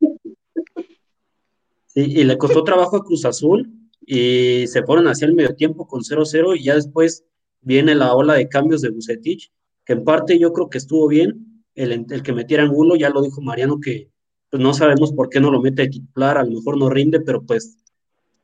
[1.87, 3.78] Sí, y le costó trabajo a Cruz Azul
[4.11, 7.25] y se fueron hacia el medio tiempo con 0-0 y ya después
[7.61, 9.51] viene la ola de cambios de Bucetich,
[9.85, 13.21] que en parte yo creo que estuvo bien el, el que metiera Angulo, ya lo
[13.21, 14.09] dijo Mariano que
[14.49, 17.19] pues no sabemos por qué no lo mete de titular, a lo mejor no rinde,
[17.19, 17.77] pero pues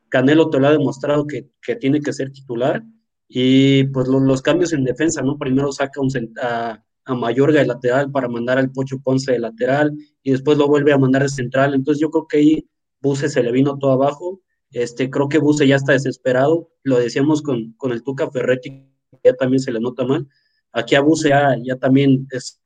[0.10, 2.84] Canelo te lo ha demostrado que, que tiene que ser titular
[3.28, 5.40] y pues los cambios en defensa, ¿no?
[5.40, 6.12] Primero saca un,
[6.44, 10.68] a, a Mayorga de lateral para mandar al Pocho Ponce de lateral y después lo
[10.68, 11.74] vuelve a mandar de central.
[11.74, 12.70] Entonces yo creo que ahí
[13.02, 14.42] Buse se le vino todo abajo.
[14.76, 16.70] Este, creo que Buse ya está desesperado.
[16.84, 18.86] Lo decíamos con, con el Tuca Ferretti,
[19.24, 20.28] ya también se le nota mal.
[20.74, 22.60] Aquí a Buse ya, también es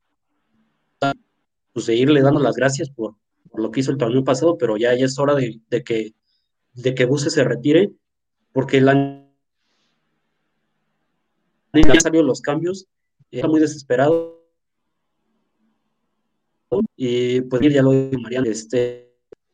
[1.72, 3.15] pues, seguirle dando las gracias por,
[3.54, 6.15] lo que hizo el torneo pasado, pero ya, es hora de, de que,
[6.74, 7.91] de que Buse se retire,
[8.54, 9.24] porque la
[11.74, 12.88] ya salió los cambios,
[13.30, 14.48] está muy desesperado.
[16.95, 19.09] Y pues ya lo dijo Mariano, este,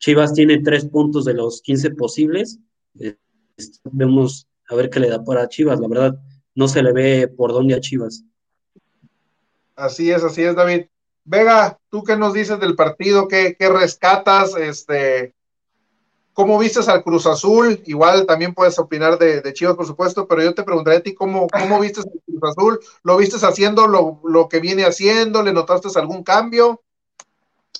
[0.05, 2.59] Chivas tiene tres puntos de los 15 posibles.
[2.99, 5.79] Este, vemos a ver qué le da para Chivas.
[5.79, 6.15] La verdad,
[6.53, 8.23] no se le ve por dónde a Chivas.
[9.75, 10.85] Así es, así es, David.
[11.23, 13.27] Vega, ¿tú qué nos dices del partido?
[13.27, 14.55] ¿Qué, qué rescatas?
[14.55, 15.33] Este,
[16.33, 17.81] ¿Cómo vistes al Cruz Azul?
[17.87, 21.47] Igual también puedes opinar de, Chivas, por supuesto, pero yo te preguntaré a ti cómo,
[21.47, 22.79] cómo vistes al Cruz Azul.
[23.01, 25.41] ¿Lo vistes haciendo lo, que viene haciendo?
[25.41, 26.83] ¿Le notaste algún cambio?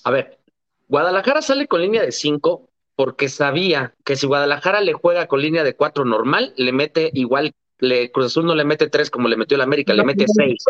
[0.03, 0.39] A ver,
[0.87, 5.63] Guadalajara sale con línea de 5 porque sabía que si Guadalajara le juega con línea
[5.63, 9.37] de 4 normal, le mete igual, le, Cruz Azul no le mete 3 como le
[9.37, 10.63] metió el América, le mete 6.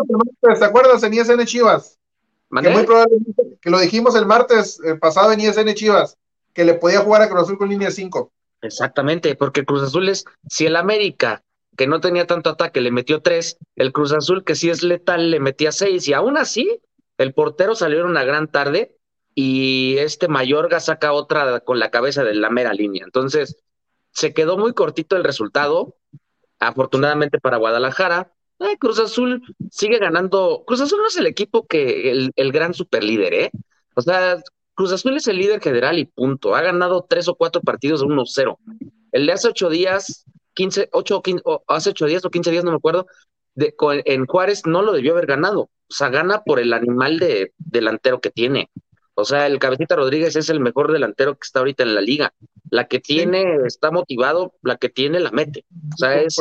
[0.58, 1.98] ¿Te acuerdas en ISN Chivas?
[2.50, 6.16] Que, muy probablemente, que lo dijimos el martes pasado en ISN Chivas
[6.56, 8.32] que le podía jugar a Cruz Azul con línea 5.
[8.62, 11.42] Exactamente, porque Cruz Azul es, si el América,
[11.76, 15.30] que no tenía tanto ataque, le metió tres, el Cruz Azul, que sí es letal,
[15.30, 16.80] le metía seis, y aún así,
[17.18, 18.95] el portero salió en una gran tarde
[19.38, 23.04] y este Mayorga saca otra con la cabeza de la mera línea.
[23.04, 23.62] Entonces,
[24.10, 25.94] se quedó muy cortito el resultado,
[26.58, 28.32] afortunadamente para Guadalajara.
[28.80, 30.64] Cruz Azul sigue ganando.
[30.66, 33.50] Cruz Azul no es el equipo que el, el gran superlíder, ¿eh?
[33.94, 34.42] O sea,
[34.74, 36.54] Cruz Azul es el líder general y punto.
[36.54, 38.56] Ha ganado tres o cuatro partidos de 1-0.
[39.12, 41.22] El de hace ocho días, 15, ocho,
[41.68, 43.06] hace ocho días o 15 días, no me acuerdo,
[43.54, 43.74] de,
[44.06, 45.60] en Juárez no lo debió haber ganado.
[45.60, 48.70] O sea, gana por el animal de delantero que tiene.
[49.18, 52.34] O sea, el Cabecita Rodríguez es el mejor delantero que está ahorita en la liga.
[52.70, 55.64] La que tiene está motivado, la que tiene la mete.
[55.94, 56.36] O sea, es.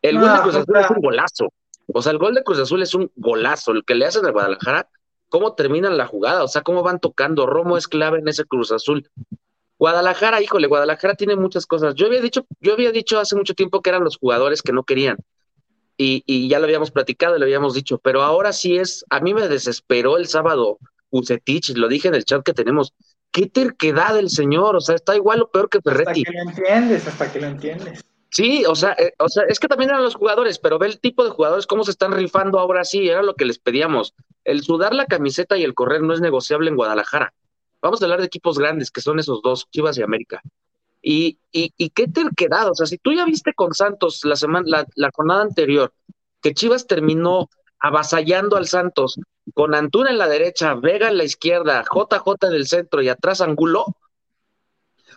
[0.00, 1.52] El gol de Cruz Azul es un golazo.
[1.92, 3.72] O sea, el gol de Cruz Azul es un golazo.
[3.72, 4.88] El que le hacen a Guadalajara
[5.28, 7.44] cómo terminan la jugada, o sea, cómo van tocando.
[7.44, 9.10] Romo es clave en ese Cruz Azul.
[9.78, 11.94] Guadalajara, híjole, Guadalajara tiene muchas cosas.
[11.94, 14.84] Yo había dicho, yo había dicho hace mucho tiempo que eran los jugadores que no
[14.84, 15.18] querían.
[15.98, 19.48] Y, ya lo habíamos platicado, lo habíamos dicho, pero ahora sí es, a mí me
[19.48, 20.78] desesperó el sábado
[21.18, 22.92] Ucetich, lo dije en el chat que tenemos.
[23.30, 26.22] Qué terquedad del señor, o sea, está igual o peor que Ferretti.
[26.22, 28.04] Hasta que lo entiendes, hasta que lo entiendes.
[28.30, 31.00] Sí, o sea, eh, o sea, es que también eran los jugadores, pero ve el
[31.00, 34.14] tipo de jugadores cómo se están rifando ahora sí, era lo que les pedíamos.
[34.44, 37.32] El sudar la camiseta y el correr no es negociable en Guadalajara.
[37.80, 40.42] Vamos a hablar de equipos grandes, que son esos dos, Chivas y América.
[41.00, 44.84] Y, y, y qué terquedad, o sea, si tú ya viste con Santos la semana,
[44.96, 45.92] la, jornada anterior,
[46.42, 47.48] que Chivas terminó
[47.78, 49.18] avasallando al Santos
[49.54, 53.40] con Antuna en la derecha, Vega en la izquierda, JJ en el centro y atrás
[53.40, 53.86] Angulo,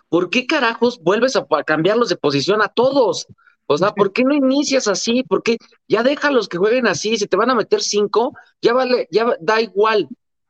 [0.08, 3.26] ¿por qué carajos vuelves a, cambiarlos de posición a todos?
[3.66, 5.22] O sea, ¿por qué no inicias así?
[5.22, 5.56] ¿Por qué
[5.86, 7.16] ya déjalos que jueguen así?
[7.16, 10.08] Si te van a meter cinco, ya vale, ya da igual.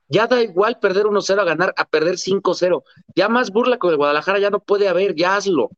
[0.08, 2.82] Ya da igual perder 1-0 a ganar, a perder 5-0.
[3.14, 5.70] Ya más burla con el Guadalajara ya no puede haber, ya hazlo.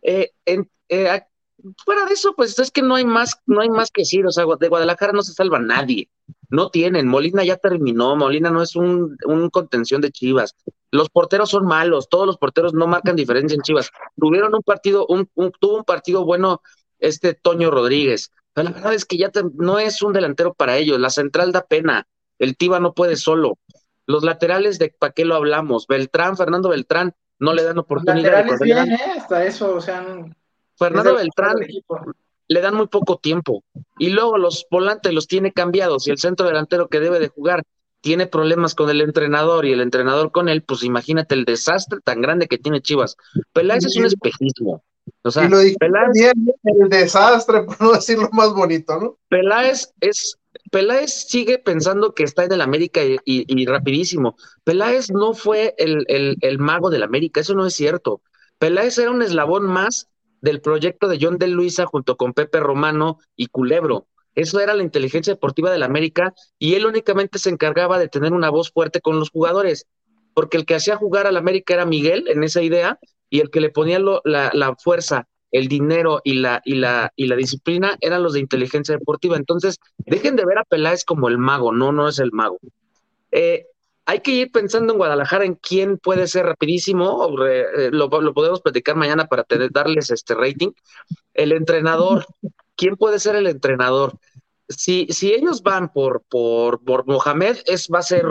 [0.00, 1.22] Eh, eh,
[1.84, 4.26] fuera de eso, pues es que no hay más, no hay más que decir.
[4.26, 6.08] O sea, de Guadalajara no se salva nadie.
[6.48, 7.08] No tienen.
[7.08, 8.16] Molina ya terminó.
[8.16, 9.16] Molina no es un,
[9.50, 10.54] contención de Chivas.
[10.90, 12.08] Los porteros son malos.
[12.08, 13.90] Todos los porteros no marcan diferencia en Chivas.
[14.16, 15.28] Tuvieron un partido, un,
[15.60, 16.60] tuvo un partido bueno
[16.98, 18.30] este Toño Rodríguez.
[18.52, 21.00] Pero la verdad es que ya no es un delantero para ellos.
[21.00, 22.06] La central da pena.
[22.38, 23.58] El Tiva no puede solo.
[24.06, 25.86] Los laterales, ¿de para qué lo hablamos?
[25.86, 28.46] Beltrán, Fernando Beltrán, no le dan oportunidad.
[28.46, 29.00] Laterales bien, ¿eh?
[29.16, 30.04] Hasta eso, o sea.
[30.82, 31.56] Fernando Beltrán
[32.48, 33.64] le dan muy poco tiempo.
[33.98, 37.64] Y luego los volantes los tiene cambiados y el centro delantero que debe de jugar
[38.00, 42.20] tiene problemas con el entrenador y el entrenador con él, pues imagínate el desastre tan
[42.20, 43.16] grande que tiene Chivas.
[43.52, 44.82] Peláez es un espejismo.
[45.22, 46.32] O sea, y lo Peláez,
[46.64, 49.18] el desastre, por no decir lo más bonito, ¿no?
[49.28, 50.36] Peláez es
[50.70, 54.36] Peláez sigue pensando que está en el América y, rapidísimo.
[54.64, 58.20] Peláez no fue el, el, el, mago del América, eso no es cierto.
[58.58, 60.08] Peláez era un eslabón más
[60.42, 64.06] del proyecto de John de Luisa junto con Pepe Romano y Culebro.
[64.34, 68.50] Eso era la inteligencia deportiva del América y él únicamente se encargaba de tener una
[68.50, 69.86] voz fuerte con los jugadores,
[70.34, 72.98] porque el que hacía jugar al América era Miguel en esa idea
[73.30, 77.36] y el que le ponía la, fuerza, el dinero y la, y, la, y la
[77.36, 79.36] disciplina eran los de inteligencia deportiva.
[79.36, 82.58] Entonces, dejen de ver a Peláez como el mago, no, no es el mago.
[83.30, 83.66] Eh,
[84.04, 88.96] hay que ir pensando en Guadalajara en quién puede ser rapidísimo, eh, lo, podemos platicar
[88.96, 90.72] mañana para darles este rating.
[91.34, 92.26] El entrenador,
[92.76, 94.18] ¿quién puede ser el entrenador?
[94.68, 98.24] Si, si ellos van por, por, por Mohamed, es, va, a ser,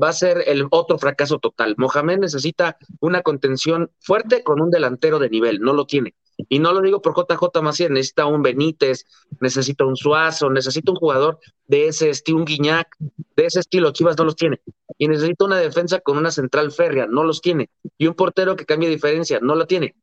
[0.00, 1.74] va a ser el otro fracaso total.
[1.78, 6.14] Mohamed necesita una contención fuerte con un delantero de nivel, no lo tiene.
[6.36, 9.04] Y no lo digo por JJ Macías, necesita un Benítez,
[9.40, 12.96] necesita un Suazo, necesita un jugador de ese estilo, un Guiñac,
[13.36, 13.92] de ese estilo.
[13.92, 14.60] Chivas no los tiene.
[14.98, 17.70] Y necesita una defensa con una central férrea, no los tiene.
[17.98, 19.94] Y un portero que cambie diferencia, no lo tiene.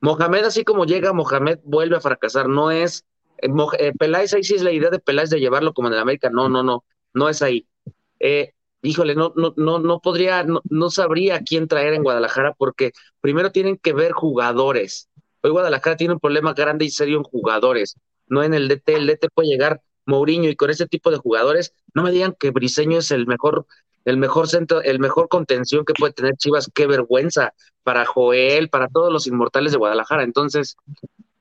[0.00, 2.48] Mohamed, así como llega, Mohamed vuelve a fracasar.
[2.48, 3.04] No es.
[3.38, 6.00] Eh, eh, Peláez, ahí sí es la idea de Peláez de llevarlo como en el
[6.00, 6.30] América.
[6.30, 6.84] No, no, no.
[7.14, 7.66] No es ahí.
[8.20, 12.92] Eh, híjole, no, no, no, no podría, no, no sabría quién traer en Guadalajara porque
[13.20, 15.08] primero tienen que ver jugadores
[15.50, 17.96] Guadalajara tiene un problema grande y serio en jugadores,
[18.26, 18.96] no en el DT.
[18.96, 22.50] El DT puede llegar Mourinho y con ese tipo de jugadores, no me digan que
[22.50, 23.66] Briseño es el mejor,
[24.06, 26.70] el mejor centro, el mejor contención que puede tener Chivas.
[26.74, 30.22] Qué vergüenza para Joel, para todos los inmortales de Guadalajara.
[30.22, 30.76] Entonces,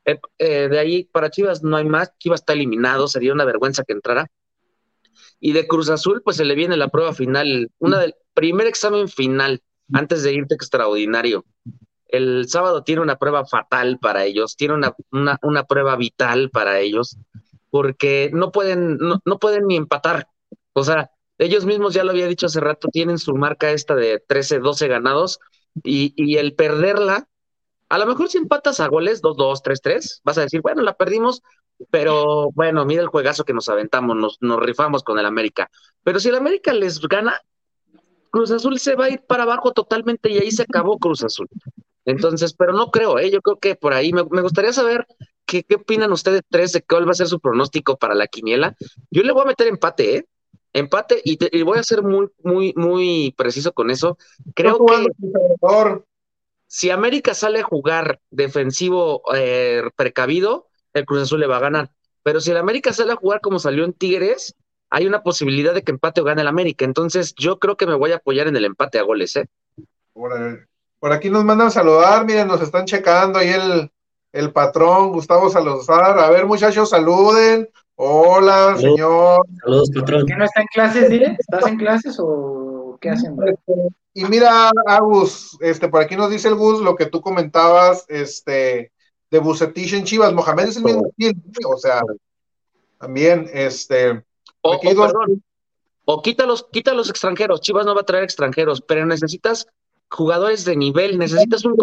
[0.06, 2.12] eh, eh, de ahí para Chivas no hay más.
[2.20, 4.28] Chivas está eliminado, sería una vergüenza que entrara.
[5.40, 9.08] Y de Cruz Azul, pues se le viene la prueba final, una del primer examen
[9.08, 9.62] final
[9.94, 11.46] antes de irte extraordinario
[12.10, 14.96] el sábado tiene una prueba fatal para ellos, tiene una,
[15.42, 17.18] una, prueba vital para ellos,
[17.70, 20.28] porque no pueden, no, pueden ni empatar.
[20.74, 24.24] O sea, ellos mismos ya lo había dicho hace rato, tienen su marca esta de
[24.26, 25.40] 13, 12 ganados,
[25.84, 27.28] y, y el perderla,
[27.90, 31.42] a lo mejor si empatas a goles, 2-2, 3-3, vas a decir, bueno, la perdimos,
[31.92, 35.70] pero bueno, mira el juegazo que nos aventamos, nos, nos rifamos con el América.
[36.04, 37.40] Pero si el América les gana,
[38.30, 41.48] Cruz Azul se va a ir para abajo totalmente y ahí se acabó Cruz Azul.
[42.08, 43.30] Entonces, pero no creo, ¿eh?
[43.30, 45.06] yo creo que por ahí me, gustaría saber
[45.46, 48.78] qué, qué, opinan ustedes tres de cuál va a ser su pronóstico para la quiniela.
[49.12, 50.26] Yo le voy a meter empate, ¿eh?
[50.72, 54.18] Empate y, voy a ser muy, muy, muy preciso con eso.
[54.56, 55.08] Creo que
[56.68, 61.92] si América sale a jugar defensivo eh, precavido, el Cruz Azul le va a ganar.
[62.24, 64.56] Pero si el América sale a jugar como salió en Tigres,
[64.90, 66.86] hay una posibilidad de que empate o gane el América.
[66.86, 69.50] Entonces, yo creo que me voy a apoyar en el empate a goles, ¿eh?
[71.00, 73.92] Por aquí nos mandan saludar, miren, nos están checando ahí el,
[74.32, 76.18] el patrón Gustavo Salazar.
[76.20, 77.70] A ver, muchachos, saluden.
[77.96, 79.46] Hola, señor.
[79.64, 80.26] Saludos, patrón.
[80.26, 81.36] ¿Qué no está en clases, dile?
[81.40, 83.36] ¿Estás en clases o qué hacen?
[84.14, 88.92] Y mira, Agus, este, por aquí nos dice el Gus lo que tú comentabas, este,
[89.30, 90.34] de Bucetich en Chivas.
[90.34, 91.12] Mohamed es el mismo
[91.66, 91.74] oh.
[91.74, 92.02] o sea,
[93.00, 94.24] también, este.
[94.62, 95.44] O, o, perdón,
[96.06, 97.62] o quita los, quita los extranjeros.
[97.62, 99.68] Chivas no va a traer extranjeros, pero necesitas
[100.10, 101.76] jugadores de nivel, necesitas un...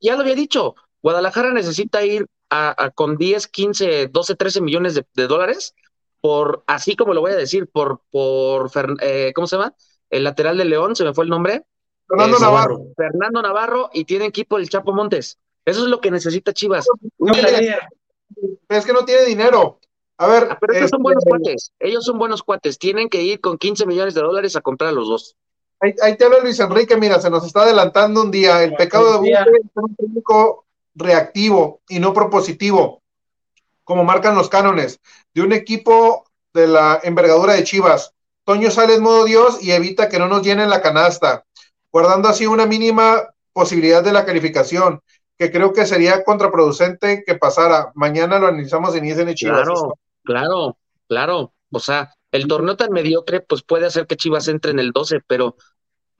[0.00, 5.26] Ya, lo había dicho, Guadalajara necesita ir a, con 10, 15, 12, 13 millones de,
[5.26, 5.74] dólares
[6.20, 8.70] por, así como lo voy a decir, por, por
[9.00, 9.74] eh, ¿cómo se llama?
[10.10, 11.64] El lateral de León, se me fue el nombre.
[12.08, 12.80] Fernando Navarro.
[12.96, 15.38] Fernando Navarro y tiene equipo el Chapo Montes.
[15.64, 16.86] Eso es lo que necesita Chivas.
[18.68, 19.80] es que no tiene dinero.
[20.18, 20.48] A ver.
[20.50, 21.72] Ah, pero ellos son buenos este, cuates.
[21.78, 22.78] Ellos son buenos cuates.
[22.78, 25.36] Tienen que ir con 15 millones de dólares a comprar a los dos.
[25.80, 28.62] Ahí, te habla Luis Enrique, mira, se nos está adelantando un día.
[28.62, 30.64] El pecado de Buque es un técnico
[30.94, 33.02] reactivo y no propositivo,
[33.84, 35.00] como marcan los cánones,
[35.34, 36.24] de un equipo
[36.54, 38.14] de la envergadura de Chivas.
[38.44, 41.44] Toño sale en modo Dios y evita que no nos llenen la canasta,
[41.92, 45.00] guardando así una mínima posibilidad de la calificación,
[45.38, 47.92] que creo que sería contraproducente que pasara.
[47.94, 49.64] Mañana lo analizamos en ISN Chivas.
[49.64, 51.52] Claro, claro, claro.
[51.70, 55.20] O sea, el torneo tan mediocre, pues puede hacer que Chivas entre en el 12,
[55.26, 55.56] pero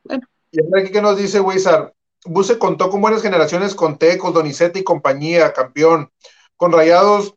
[0.05, 0.27] bueno.
[0.51, 1.93] Y ahora aquí que nos dice Wizard,
[2.25, 6.11] Buse contó con buenas generaciones con Tecos, Donizete y compañía, campeón,
[6.57, 7.35] con rayados,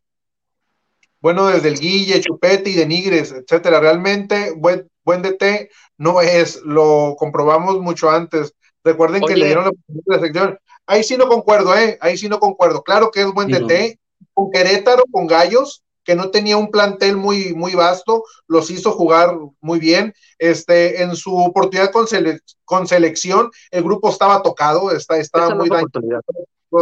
[1.22, 3.80] bueno, desde el Guille, Chupete y de Nigres, etcétera.
[3.80, 8.54] Realmente, buen, buen DT no es, lo comprobamos mucho antes.
[8.84, 9.70] Recuerden que le dieron
[10.06, 10.58] la sección.
[10.86, 11.98] Ahí sí no concuerdo, ¿eh?
[12.02, 12.84] Ahí sí no concuerdo.
[12.84, 14.00] Claro que es buen DT,
[14.34, 19.38] con Querétaro, con Gallos, que no tenía un plantel muy, muy vasto, los hizo jugar
[19.62, 20.12] muy bien.
[20.40, 22.08] Este, en su oportunidad con,
[22.66, 26.24] con selección, el grupo estaba tocado, está, estaba muy dañado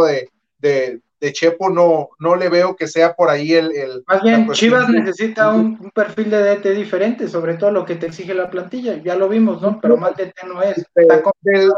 [0.06, 3.70] de, de, de, Chepo, no, no le veo que sea por ahí el...
[3.76, 7.96] el Más bien, Chivas necesita un, un, perfil de DT diferente, sobre todo lo que
[7.96, 9.78] te exige la plantilla, ya lo vimos, ¿no?
[9.78, 10.78] Pero mal DT no es.
[10.78, 11.06] Este,
[11.42, 11.70] del,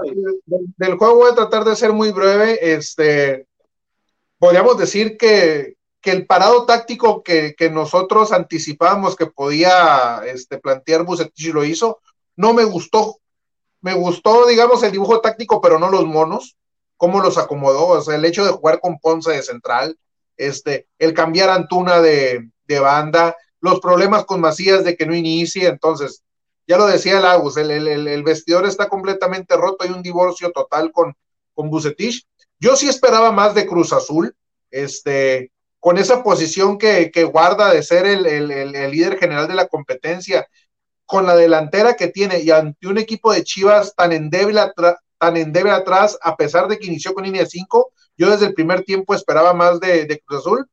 [0.46, 3.48] del, del, juego voy a tratar de ser muy breve, este,
[4.38, 11.04] podríamos decir que que el parado táctico que, que nosotros anticipábamos que podía este, plantear
[11.04, 12.00] Bucetich lo hizo,
[12.36, 13.18] no me gustó.
[13.82, 16.56] Me gustó, digamos, el dibujo táctico, pero no los monos,
[16.96, 19.98] cómo los acomodó, o sea, el hecho de jugar con Ponce de central,
[20.36, 25.66] este, el cambiar Antuna de, de banda, los problemas con Macías de que no inicie,
[25.66, 26.22] entonces,
[26.66, 30.92] ya lo decía Lagos, el, el, el, vestidor está completamente roto, hay un divorcio total
[30.92, 31.14] con,
[31.54, 32.26] con Bucetich.
[32.58, 34.36] Yo sí esperaba más de Cruz Azul,
[34.70, 39.54] este, con esa posición que, que guarda de ser el, el, el, líder general de
[39.54, 40.46] la competencia,
[41.06, 44.60] con la delantera que tiene y ante un equipo de Chivas tan endeble,
[45.18, 48.84] tan endeble atrás, a pesar de que inició con línea 5, yo desde el primer
[48.84, 50.66] tiempo esperaba más de, de Cruz Azul.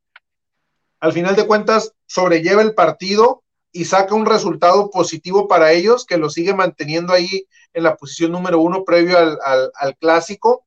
[1.00, 6.18] Al final de cuentas, sobrelleva el partido y saca un resultado positivo para ellos, que
[6.18, 10.67] lo sigue manteniendo ahí en la posición número uno previo al, al, al clásico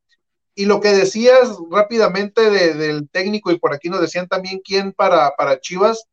[0.55, 4.93] y lo que decías rápidamente de, del técnico, y por aquí nos decían también quién
[4.93, 6.07] para, para Chivas,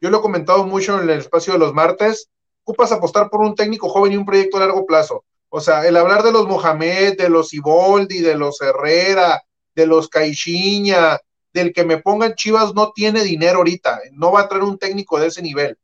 [0.00, 2.28] yo lo he comentado mucho en el espacio de los martes,
[2.62, 5.24] ocupas apostar por un técnico joven y un proyecto a largo plazo.
[5.48, 9.42] O sea, el hablar de los Mohamed, de los Iboldi, de los Herrera,
[9.74, 11.18] de los Caixinha,
[11.52, 15.18] del que me pongan Chivas no tiene dinero ahorita, no va a traer un técnico
[15.18, 15.76] de ese nivel,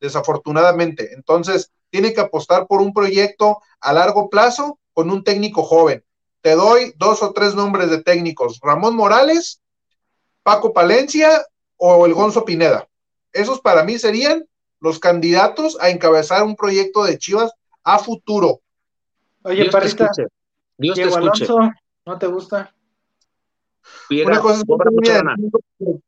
[0.00, 1.14] desafortunadamente.
[1.14, 6.03] Entonces, tiene que apostar por un proyecto a largo plazo con un técnico joven
[6.44, 9.62] te doy dos o tres nombres de técnicos, Ramón Morales,
[10.42, 11.42] Paco Palencia
[11.78, 12.86] o el Gonzo Pineda.
[13.32, 14.46] Esos para mí serían
[14.78, 17.50] los candidatos a encabezar un proyecto de Chivas
[17.82, 18.60] a futuro.
[19.42, 20.26] Oye, Dios Parita, te
[20.76, 21.58] Dios Diego te Alonso,
[22.04, 22.74] ¿no te gusta?
[24.10, 24.64] Piedra, Una cosa es
[25.02, 25.98] que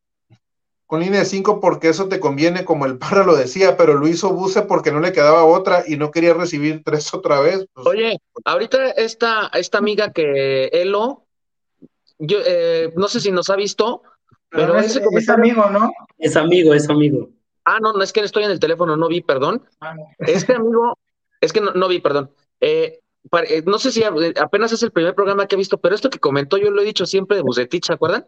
[0.87, 4.07] con línea de 5 porque eso te conviene, como el Parra lo decía, pero lo
[4.07, 7.66] hizo Buse porque no le quedaba otra y no quería recibir tres otra vez.
[7.72, 7.87] Pues.
[7.87, 11.24] Oye, ahorita esta, esta amiga que Elo,
[12.18, 14.03] yo eh, no sé si nos ha visto,
[14.49, 15.93] pero, pero es, es, amigo, ¿no?
[16.18, 17.30] Es amigo, es amigo.
[17.64, 19.64] Ah, no, no es que estoy en el teléfono, no vi, perdón.
[19.80, 20.07] Ah, no.
[20.20, 20.97] Este amigo,
[21.41, 22.30] es que no, no vi, perdón.
[22.61, 23.01] Eh,
[23.49, 26.20] eh, no sé si apenas es el primer programa que he visto, pero esto que
[26.20, 28.26] comentó yo lo he dicho siempre de Bucetich, ¿se acuerdan?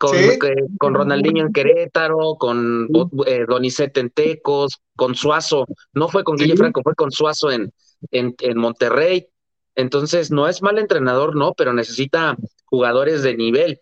[0.00, 0.38] Con, ¿Sí?
[0.78, 2.88] con Ronaldinho en Querétaro, con
[3.26, 7.70] eh, Donizete en Tecos, con Suazo, no fue con Guille Franco, fue con Suazo en,
[8.10, 9.28] en, en, Monterrey.
[9.74, 12.34] Entonces, no es mal entrenador, no, pero necesita
[12.64, 13.78] jugadores de nivel.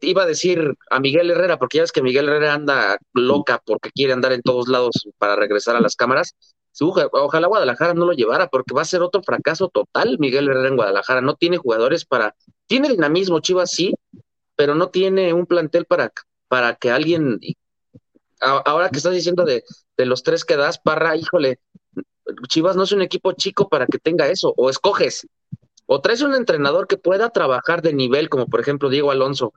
[0.00, 3.92] Iba a decir a Miguel Herrera, porque ya ves que Miguel Herrera anda loca porque
[3.92, 6.34] quiere andar en todos lados para regresar a las cámaras.
[6.80, 10.76] Ojalá Guadalajara no lo llevara, porque va a ser otro fracaso total Miguel Herrera en
[10.76, 11.20] Guadalajara.
[11.20, 12.34] No tiene jugadores para.
[12.66, 13.94] Tiene dinamismo, Chivas sí,
[14.56, 16.12] pero no tiene un plantel para,
[16.48, 17.40] para que alguien,
[18.40, 19.64] ahora que estás diciendo de,
[19.96, 21.60] de los tres que das, Parra, híjole,
[22.48, 25.26] Chivas no es un equipo chico para que tenga eso, o escoges,
[25.86, 29.52] o traes un entrenador que pueda trabajar de nivel, como por ejemplo Diego Alonso,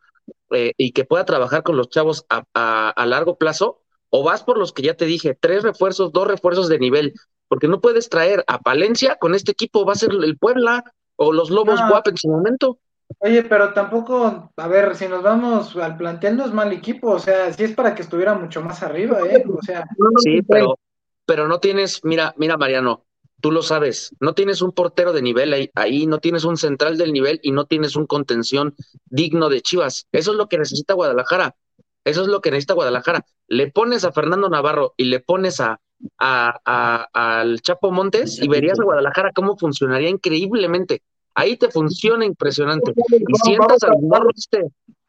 [0.51, 4.43] eh, y que pueda trabajar con los chavos a, a, a, largo plazo, o vas
[4.43, 7.13] por los que ya te dije, tres refuerzos, dos refuerzos de nivel,
[7.47, 10.83] porque no puedes traer a Palencia con este equipo, va a ser el Puebla
[11.15, 11.89] o los Lobos no.
[11.89, 12.79] Guap en su momento.
[13.19, 17.19] Oye, pero tampoco, a ver, si nos vamos al plantel no es mal equipo, o
[17.19, 19.43] sea, sí es para que estuviera mucho más arriba, ¿eh?
[19.47, 19.85] O sea,
[20.17, 20.77] sí, pero,
[21.25, 23.05] pero no tienes, mira, mira, Mariano,
[23.41, 26.97] tú lo sabes, no tienes un portero de nivel ahí, ahí, no tienes un central
[26.97, 30.07] del nivel y no tienes un contención digno de Chivas.
[30.11, 31.55] Eso es lo que necesita Guadalajara.
[32.03, 33.25] Eso es lo que necesita Guadalajara.
[33.47, 35.79] Le pones a Fernando Navarro y le pones a,
[36.19, 41.01] a, a al Chapo Montes y verías a Guadalajara cómo funcionaría increíblemente
[41.37, 42.91] ahí te funciona impresionante.
[42.95, 44.65] Y sientas al morro este,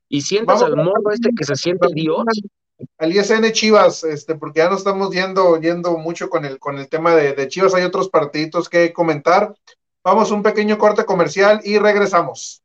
[0.08, 2.24] y sientas al morro este que se siente Dios,
[2.98, 6.88] al ISN Chivas, este, porque ya no estamos yendo, yendo mucho con el, con el
[6.88, 9.54] tema de, de Chivas, hay otros partiditos que comentar.
[10.04, 12.62] Vamos a un pequeño corte comercial y regresamos.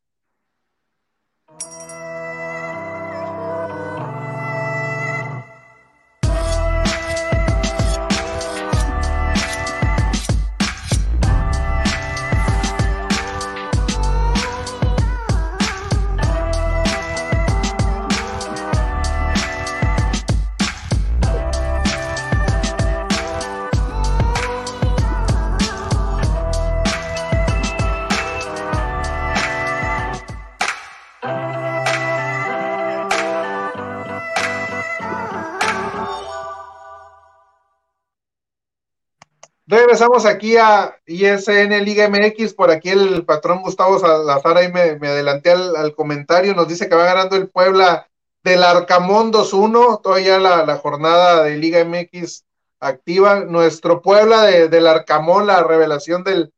[39.65, 42.53] Regresamos aquí a ISN Liga MX.
[42.53, 46.53] Por aquí el patrón Gustavo Salazar ahí me, adelanté al, comentario.
[46.53, 48.09] Nos dice que va ganando el Puebla
[48.43, 50.01] del Arcamón 2-1.
[50.01, 52.43] Todavía la, la, jornada de Liga MX
[52.81, 53.45] activa.
[53.45, 56.51] Nuestro Puebla de, del Arcamón, la revelación del,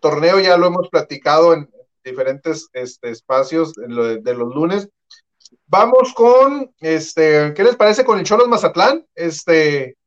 [0.00, 1.70] torneo, ya lo hemos platicado en
[2.02, 4.88] diferentes este, espacios de, de, los lunes.
[5.66, 9.06] Vamos con, este, ¿qué les parece con el Cholos Mazatlán?
[9.14, 9.97] Este,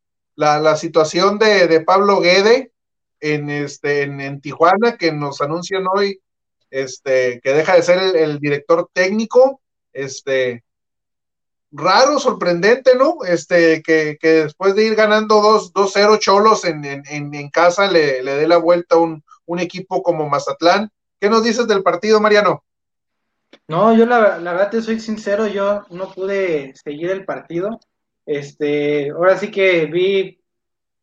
[0.42, 2.72] la, situación de, Pablo Guede
[3.20, 6.20] en, este, en, Tijuana, que nos anuncian hoy
[6.70, 9.62] este, que deja de ser el, director técnico,
[9.94, 10.64] este,
[11.72, 13.24] raro, sorprendente, ¿no?
[13.26, 18.58] Este, que, después de ir ganando 2-0 cholos en, en, casa, le, le dé la
[18.58, 20.90] vuelta a un, un, equipo como Mazatlán.
[21.20, 22.64] ¿Qué nos dices del partido, Mariano?
[23.68, 27.80] No, yo la, la verdad te soy sincero, yo no pude seguir el partido.
[28.26, 30.40] Este, ahora sí que vi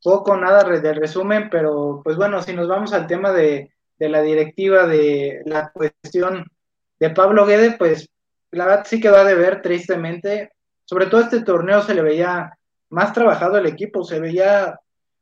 [0.02, 4.86] poco, nada del resumen, pero pues bueno, si nos vamos al tema de, la directiva,
[4.86, 6.44] de la cuestión
[7.00, 8.08] de Pablo Guede, pues
[8.50, 10.52] la verdad sí que va a ver tristemente.
[10.84, 12.52] Sobre todo este torneo se le veía
[12.90, 14.78] más trabajado el equipo, se veía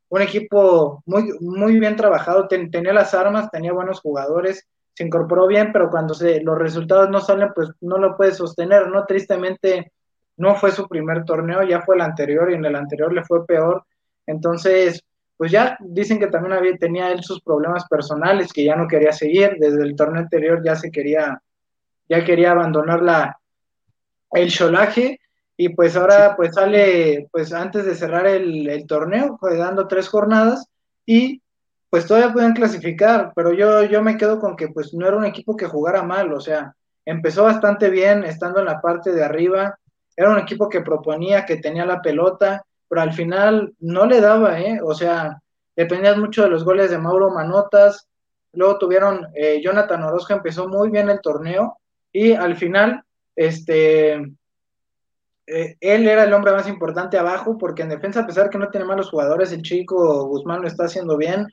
[0.09, 5.71] un equipo muy, muy bien trabajado, tenía las armas, tenía buenos jugadores, se incorporó bien,
[5.73, 9.05] pero cuando se, los resultados no salen, pues no lo puede sostener, ¿no?
[9.05, 9.91] Tristemente
[10.37, 13.45] no fue su primer torneo, ya fue el anterior y en el anterior le fue
[13.45, 13.83] peor.
[14.25, 15.03] Entonces,
[15.35, 19.11] pues ya dicen que también había, tenía él sus problemas personales, que ya no quería
[19.11, 21.41] seguir, desde el torneo anterior ya se quería,
[22.09, 23.39] ya quería abandonar la,
[24.31, 25.19] el cholaje,
[25.55, 30.67] y pues ahora pues sale, pues antes de cerrar el, torneo, pues, dando tres jornadas,
[31.05, 31.41] y
[31.89, 35.25] pues todavía pueden clasificar, pero yo, yo me quedo con que pues no era un
[35.25, 36.75] equipo que jugara mal, o sea,
[37.05, 39.79] empezó bastante bien estando en la parte de arriba,
[40.17, 44.59] era un equipo que proponía, que tenía la pelota, pero al final no le daba,
[44.59, 44.79] ¿eh?
[44.83, 45.39] O sea,
[45.75, 48.07] dependías mucho de los goles de Mauro Manotas,
[48.53, 51.77] luego tuvieron, eh, Jonathan Orozco empezó muy bien el torneo
[52.11, 53.03] y al final,
[53.35, 54.13] este,
[55.45, 58.69] eh, él era el hombre más importante abajo porque en defensa, a pesar que no
[58.69, 61.47] tiene malos jugadores, el chico Guzmán lo está haciendo bien,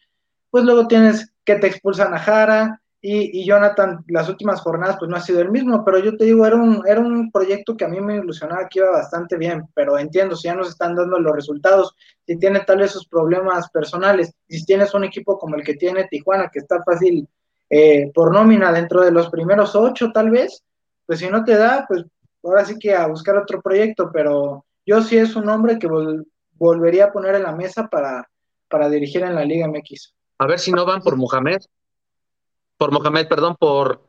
[0.50, 5.16] pues luego tienes que te expulsan a Jara, y, Jonathan, las últimas jornadas, pues no
[5.16, 7.88] ha sido el mismo, pero yo te digo, era un, era un proyecto que a
[7.88, 11.36] mí me ilusionaba que iba bastante bien, pero entiendo, si ya nos están dando los
[11.36, 11.94] resultados,
[12.26, 16.08] si tiene tal vez sus problemas personales, si tienes un equipo como el que tiene
[16.08, 17.28] Tijuana, que está fácil
[17.68, 20.64] eh, por nómina dentro de los primeros ocho, tal vez,
[21.04, 22.06] pues si no te da, pues
[22.42, 25.88] ahora sí que a buscar otro proyecto, pero yo sí es un hombre que
[26.54, 28.26] volvería a poner en la mesa para,
[28.66, 30.14] para dirigir en la Liga MX.
[30.38, 31.60] A ver si no van por Mohamed
[32.76, 34.06] por Mohamed, perdón, por,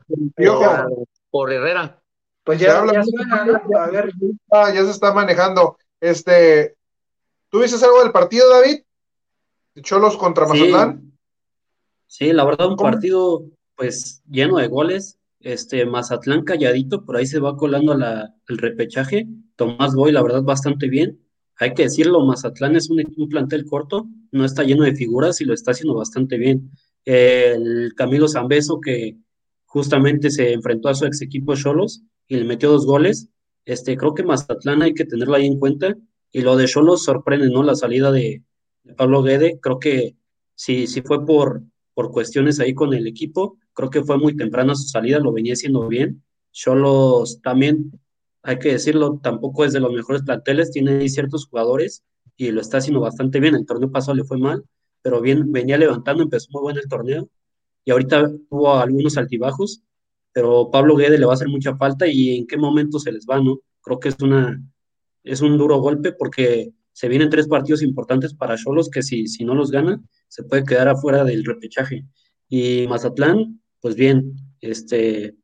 [1.30, 2.00] por, Herrera.
[2.44, 3.02] Pues ya, ya,
[3.80, 4.12] a ver.
[4.50, 5.76] Ah, ya se está manejando.
[6.00, 6.76] Este,
[7.48, 8.82] ¿tú dices algo del partido, David?
[9.82, 11.12] Cholos contra Mazatlán.
[12.06, 13.44] Sí, la verdad, un partido
[13.74, 15.18] pues lleno de goles.
[15.40, 19.26] Este, Mazatlán calladito, por ahí se va colando la, el repechaje.
[19.56, 21.20] Tomás Boy, la verdad, bastante bien.
[21.58, 25.44] Hay que decirlo, Mazatlán es un, un plantel corto, no está lleno de figuras y
[25.44, 26.70] lo está haciendo bastante bien
[27.06, 29.16] el Camilo Zambeso, que
[29.64, 33.28] justamente se enfrentó a su ex equipo Cholos y le metió dos goles.
[33.64, 35.96] Este, creo que Mazatlán hay que tenerlo ahí en cuenta.
[36.32, 37.62] Y lo de Cholos sorprende, ¿no?
[37.62, 38.42] La salida de,
[38.96, 40.16] Pablo Guede, creo que
[40.54, 41.62] si, si fue por,
[41.94, 45.54] por cuestiones ahí con el equipo, creo que fue muy temprana su salida, lo venía
[45.54, 46.22] haciendo bien.
[46.52, 48.00] Cholos también,
[48.42, 52.04] hay que decirlo, tampoco es de los mejores planteles, tiene ciertos jugadores
[52.36, 53.54] y lo está haciendo bastante bien.
[53.54, 54.64] El torneo pasado le fue mal,
[55.06, 57.30] pero bien, venía levantando, empezó muy bueno el torneo
[57.84, 59.84] y ahorita tuvo algunos altibajos,
[60.32, 63.24] pero Pablo Guede le va a hacer mucha falta y en qué momento se les
[63.24, 63.60] va, ¿no?
[63.82, 64.60] Creo que es, una,
[65.22, 69.44] es un duro golpe porque se vienen tres partidos importantes para Cholos que si, si
[69.44, 72.04] no los gana, se puede quedar afuera del repechaje.
[72.48, 75.36] Y Mazatlán, pues bien, este,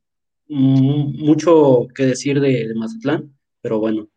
[0.49, 4.09] mucho que decir de, de Mazatlán, pero bueno,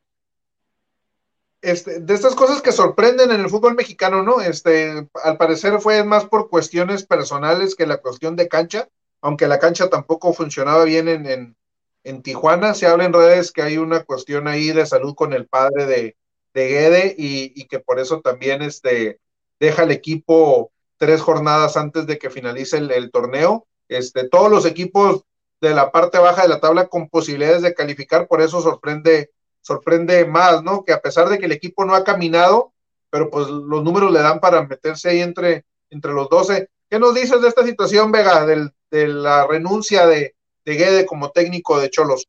[1.66, 4.42] este, de estas cosas que sorprenden en el fútbol mexicano, ¿no?
[4.42, 8.88] Este, al parecer fue más por cuestiones personales que la cuestión de cancha,
[9.22, 11.56] aunque la cancha tampoco funcionaba bien en,
[12.04, 12.74] en, Tijuana.
[12.74, 16.16] Se habla en redes que hay una cuestión ahí de salud con el padre de,
[16.54, 19.20] de Guede y, y, que por eso también este,
[19.60, 23.66] deja el equipo tres jornadas antes de que finalice el, el torneo.
[23.90, 25.24] Este, todos los equipos
[25.62, 29.32] de la parte baja de la tabla con posibilidades de calificar, por eso sorprende,
[29.66, 30.86] sorprende más, ¿no?
[30.86, 32.72] Que a pesar de que el equipo no ha caminado,
[33.10, 36.70] pero pues los números le dan para meterse ahí entre, entre los 12.
[36.88, 40.36] ¿Qué nos dices de esta situación, Vega, del, de la renuncia de,
[40.66, 42.28] de Guede como técnico de Cholos?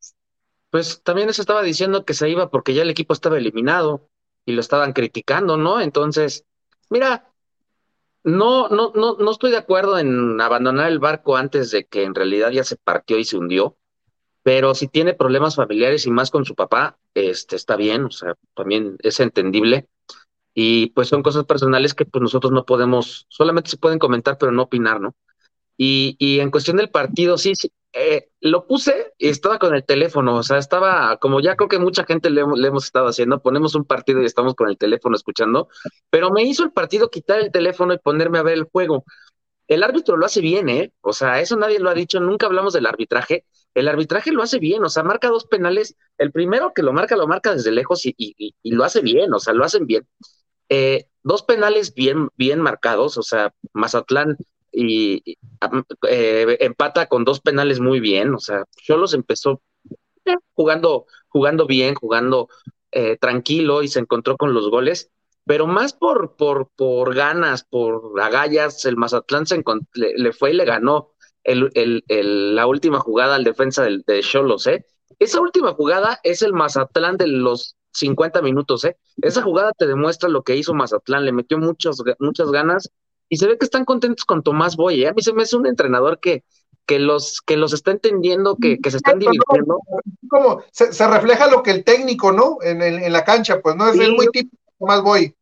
[0.71, 4.09] Pues también se estaba diciendo que se iba porque ya el equipo estaba eliminado
[4.43, 5.79] y lo estaban criticando, ¿no?
[5.79, 6.43] Entonces,
[6.89, 7.31] mira,
[8.23, 12.15] no, no, no, no estoy de acuerdo en abandonar el barco antes de que en
[12.15, 13.77] realidad ya se partió y se hundió,
[14.47, 18.35] pero si tiene problemas familiares y más con su papá, este, está bien, o sea,
[18.55, 19.87] también es entendible.
[20.53, 24.51] Y pues son cosas personales que pues nosotros no podemos, solamente se pueden comentar, pero
[24.51, 25.15] no opinar, ¿no?
[25.77, 29.83] Y, y en cuestión del partido, sí, sí eh, lo puse y estaba con el
[29.83, 33.41] teléfono, o sea, estaba como ya creo que mucha gente le, le, hemos estado haciendo,
[33.41, 35.67] ponemos un partido y estamos con el teléfono escuchando,
[36.09, 39.03] pero me hizo el partido quitar el teléfono y ponerme a ver el juego.
[39.67, 40.93] El árbitro lo hace bien, ¿eh?
[41.01, 43.45] O sea, eso nadie lo ha dicho, nunca hablamos del arbitraje.
[43.77, 45.95] El arbitraje lo hace bien, o sea, marca dos penales.
[46.17, 49.53] El primero que lo marca, lo marca desde lejos y, lo hace bien, o sea,
[49.53, 50.07] lo hacen bien.
[50.67, 54.35] Eh, dos penales bien, bien marcados, o sea, Mazatlán
[54.71, 55.37] y
[56.09, 59.61] eh, empata con dos penales muy bien, o sea, Cholos empezó
[60.25, 62.49] eh, jugando, jugando bien, jugando
[62.91, 65.11] eh, tranquilo y se encontró con los goles,
[65.45, 69.63] pero más por, por, ganas, por agallas, el Mazatlán se
[69.93, 71.13] le, fue y le ganó
[71.47, 74.85] el, el, el, la última jugada al defensa del, de Cholos, ¿eh?
[75.17, 78.97] Esa última jugada es el Mazatlán de los 50 minutos, ¿eh?
[79.21, 82.91] Esa jugada te demuestra lo que hizo Mazatlán, le metió muchas, muchas ganas
[83.29, 85.03] y se ve que están contentos con Tomás Boy.
[85.03, 85.07] ¿eh?
[85.07, 86.43] A mí se me hace un entrenador que,
[86.85, 89.79] que, los, que los está entendiendo, que, que se están divirtiendo.
[90.29, 92.57] Como se, se, refleja lo que el técnico, ¿no?
[92.61, 94.11] En, en, en la cancha, pues no es, sí.
[94.11, 95.33] muy típico Tomás Boy.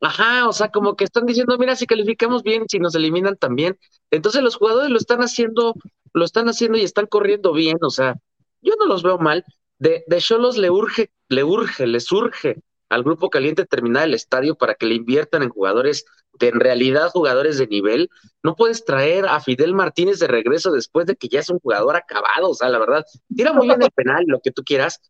[0.00, 3.78] Ajá, o sea, como que están diciendo, mira, si calificamos bien, si nos eliminan también.
[4.10, 5.74] Entonces los jugadores lo están haciendo,
[6.14, 8.16] lo están haciendo y están corriendo bien, o sea,
[8.62, 9.44] yo no los veo mal.
[9.78, 14.56] De, de Cholos le urge, le urge, les urge al grupo caliente terminar el estadio
[14.56, 16.04] para que le inviertan en jugadores
[16.38, 18.10] de en realidad jugadores de nivel.
[18.42, 21.96] No puedes traer a Fidel Martínez de regreso después de que ya es un jugador
[21.96, 25.00] acabado, o sea, la verdad, tira muy bien el penal, lo que tú quieras,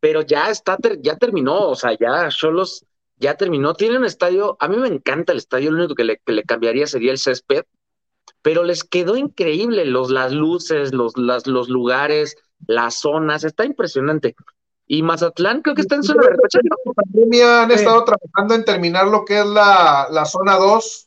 [0.00, 2.84] pero ya está, ya terminó, o sea, ya Cholos
[3.24, 6.18] ya terminó, tiene un estadio, a mí me encanta el estadio, lo único que le,
[6.18, 7.64] que le cambiaría sería el césped,
[8.42, 14.36] pero les quedó increíble los, las luces, los, las, los lugares, las zonas, está impresionante.
[14.86, 16.68] Y Mazatlán creo que está en zona de repechaje.
[16.84, 21.06] La pandemia han estado trabajando en terminar lo que es la, la zona 2.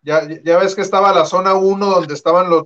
[0.00, 2.64] Ya, ya ves que estaba la zona 1 donde estaban los,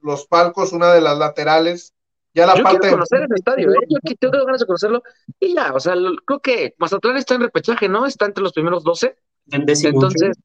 [0.00, 1.92] los palcos, una de las laterales.
[2.38, 3.86] Ya la yo parte quiero conocer el estadio, ¿eh?
[3.88, 5.02] yo tengo ganas de conocerlo.
[5.40, 8.06] Y ya, o sea, creo que Mazatlán está en repechaje, ¿no?
[8.06, 9.16] Está entre los primeros 12.
[9.50, 10.36] En décimo, Entonces,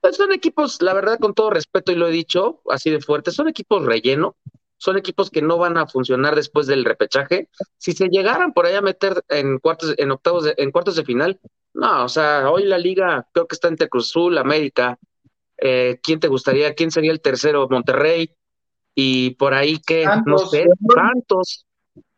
[0.00, 3.30] pues son equipos, la verdad, con todo respeto, y lo he dicho así de fuerte,
[3.30, 4.36] son equipos relleno
[4.76, 7.48] son equipos que no van a funcionar después del repechaje.
[7.78, 11.04] Si se llegaran por ahí a meter en cuartos, en octavos, de, en cuartos de
[11.04, 11.40] final,
[11.72, 14.98] no, o sea, hoy la liga creo que está entre Cruz Azul, América.
[15.56, 16.74] Eh, ¿Quién te gustaría?
[16.74, 17.66] ¿Quién sería el tercero?
[17.70, 18.30] Monterrey.
[18.94, 21.66] Y por ahí que, no sé, Santos.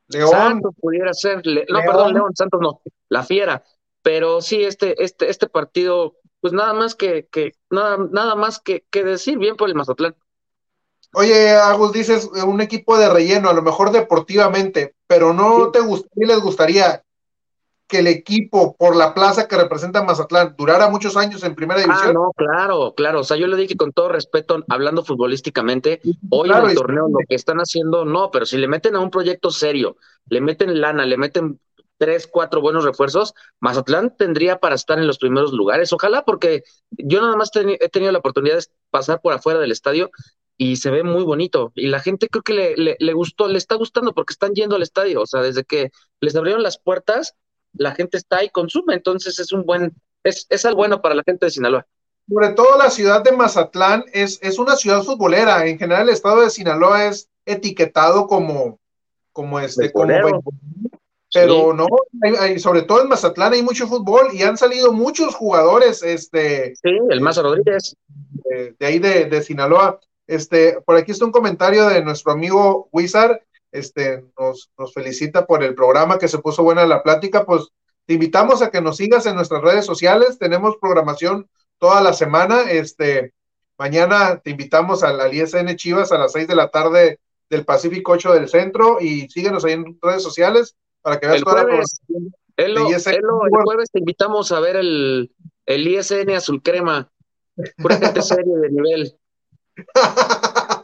[0.09, 0.31] León.
[0.31, 1.67] Santos pudiera ser, no, León.
[1.85, 3.65] perdón, León, Santos no, la fiera.
[4.03, 8.85] Pero sí, este, este, este partido, pues nada más que, que nada, nada más que,
[8.91, 10.15] que decir, bien por el Mazatlán.
[11.13, 15.81] Oye, Agus, dices eh, un equipo de relleno, a lo mejor deportivamente, pero no te
[15.81, 17.03] gustaría, les gustaría
[17.89, 22.09] que el equipo, por la plaza que representa Mazatlán, durara muchos años en primera división.
[22.09, 23.21] Ah, no, claro, claro.
[23.21, 27.09] O sea, yo le dije con todo respeto, hablando futbolísticamente, hoy claro, en el torneo
[27.09, 29.97] lo que están haciendo, no, pero si le meten a un proyecto serio,
[30.29, 31.61] le meten lana, le meten
[31.99, 35.93] tres, cuatro buenos refuerzos, Mazatlán tendría para estar en los primeros lugares.
[35.93, 39.73] Ojalá, porque yo nada más ten, he tenido la oportunidad de pasar por afuera del
[39.73, 40.11] estadio
[40.59, 41.73] y se ve muy bonito.
[41.75, 44.77] Y la gente creo que le, le, le, gustó, le está gustando porque están yendo
[44.77, 45.23] al estadio.
[45.23, 47.35] O sea, desde que les abrieron las puertas,
[47.79, 48.95] la gente está y consume.
[48.95, 51.87] Entonces es un buen, es, es algo bueno para la gente de Sinaloa.
[52.29, 55.67] Sobre todo la ciudad de Mazatlán es, es una ciudad futbolera.
[55.67, 58.81] En general, el estado de Sinaloa es etiquetado como,
[59.33, 60.13] como este, como
[61.33, 61.77] pero sí.
[61.77, 61.87] no,
[62.23, 66.75] hay, hay, sobre todo en Mazatlán hay mucho fútbol y han salido muchos jugadores, este.
[66.77, 67.97] Sí, el Maza Rodríguez.
[68.09, 70.01] De, de ahí de, de, Sinaloa.
[70.27, 73.41] Este, por aquí está un comentario de nuestro amigo Wizard,
[73.79, 77.69] este, nos, nos felicita por el programa, que se puso buena la plática, pues
[78.07, 80.39] te invitamos a que nos sigas en nuestras redes sociales.
[80.39, 81.49] Tenemos programación
[81.79, 82.71] toda la semana.
[82.71, 83.33] Este,
[83.79, 87.19] mañana te invitamos al, al ISN Chivas a las 6 de la tarde
[87.51, 91.45] del Pacífico 8 del Centro y síguenos ahí en redes sociales para que veas El
[91.45, 92.41] toda la jueves, programación.
[92.57, 95.33] Elo, ISN Elo, el jueves te invitamos a ver el,
[95.67, 97.11] el ISN Azul Crema.
[97.77, 99.17] Pura gente seria de nivel.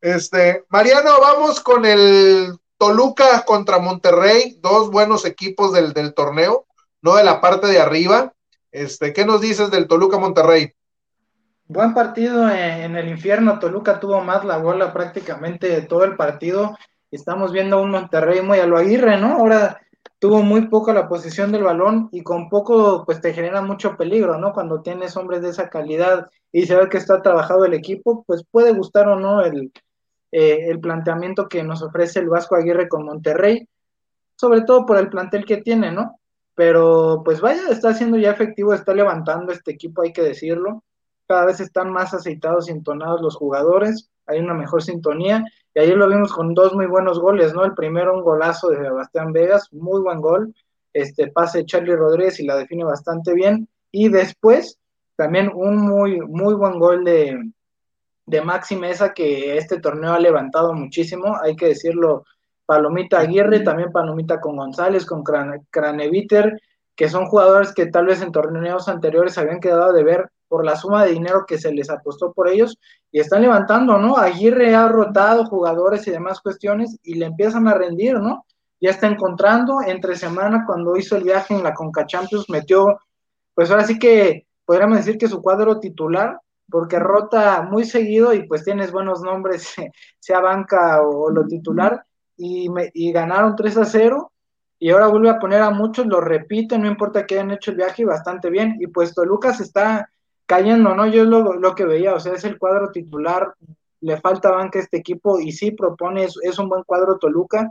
[0.00, 6.66] Este, Mariano, vamos con el Toluca contra Monterrey, dos buenos equipos del, del torneo,
[7.02, 8.32] no de la parte de arriba.
[8.70, 10.74] Este, ¿qué nos dices del Toluca Monterrey?
[11.66, 13.58] Buen partido en, el infierno.
[13.58, 16.78] Toluca tuvo más la bola prácticamente todo el partido.
[17.10, 19.34] Estamos viendo un Monterrey muy a lo Aguirre, ¿no?
[19.34, 19.80] Ahora
[20.18, 24.38] tuvo muy poco la posición del balón y con poco pues te genera mucho peligro,
[24.38, 24.54] ¿no?
[24.54, 28.44] Cuando tienes hombres de esa calidad y se ve que está trabajado el equipo, pues
[28.50, 29.72] puede gustar o no el,
[30.32, 33.68] eh, el planteamiento que nos ofrece el Vasco Aguirre con Monterrey,
[34.36, 36.18] sobre todo por el plantel que tiene, ¿no?
[36.54, 40.82] Pero pues vaya, está siendo ya efectivo, está levantando este equipo, hay que decirlo.
[41.26, 45.44] Cada vez están más aceitados y entonados los jugadores, hay una mejor sintonía.
[45.74, 47.64] Y ayer lo vimos con dos muy buenos goles, ¿no?
[47.64, 50.54] El primero, un golazo de Sebastián Vegas, muy buen gol.
[50.92, 53.68] Este pase de Charlie Rodríguez y la define bastante bien.
[53.90, 54.77] Y después,
[55.18, 57.50] también un muy, muy buen gol de,
[58.24, 62.24] de Maxi Mesa, que este torneo ha levantado muchísimo, hay que decirlo.
[62.64, 66.60] Palomita Aguirre, también Palomita con González, con Crane, Craneviter,
[66.94, 70.76] que son jugadores que tal vez en torneos anteriores habían quedado de ver por la
[70.76, 72.78] suma de dinero que se les apostó por ellos
[73.10, 74.18] y están levantando, ¿no?
[74.18, 78.44] Aguirre ha rotado jugadores y demás cuestiones y le empiezan a rendir, ¿no?
[78.80, 83.00] Ya está encontrando entre semana cuando hizo el viaje en la Conca Champions metió,
[83.54, 88.46] pues ahora sí que podríamos decir que su cuadro titular, porque rota muy seguido y
[88.46, 89.74] pues tienes buenos nombres,
[90.20, 92.04] sea banca o lo titular,
[92.36, 94.30] y, me, y ganaron 3 a 0
[94.78, 97.78] y ahora vuelve a poner a muchos, lo repite, no importa que hayan hecho el
[97.78, 98.76] viaje, bastante bien.
[98.78, 100.10] Y pues Toluca se está
[100.44, 101.06] cayendo, ¿no?
[101.06, 103.54] Yo es lo, lo, que veía, o sea, es el cuadro titular,
[104.02, 107.70] le falta banca a este equipo y sí propone, es, es, un buen cuadro Toluca,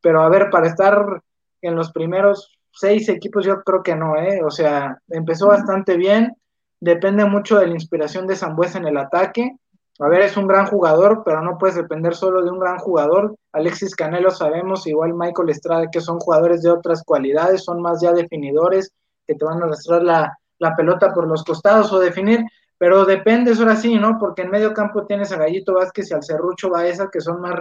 [0.00, 1.22] pero a ver, para estar
[1.60, 4.40] en los primeros seis equipos yo creo que no, ¿eh?
[4.44, 6.36] O sea, empezó bastante bien,
[6.80, 9.56] depende mucho de la inspiración de Zambuesa en el ataque.
[9.98, 13.36] A ver, es un gran jugador, pero no puedes depender solo de un gran jugador.
[13.52, 18.12] Alexis Canelo sabemos, igual Michael Estrada, que son jugadores de otras cualidades, son más ya
[18.12, 18.90] definidores,
[19.26, 22.44] que te van a arrastrar la, la pelota por los costados o definir,
[22.78, 24.18] pero depende, ahora sí, ¿no?
[24.18, 27.54] Porque en medio campo tienes a Gallito Vázquez y al Cerrucho Baeza, que son más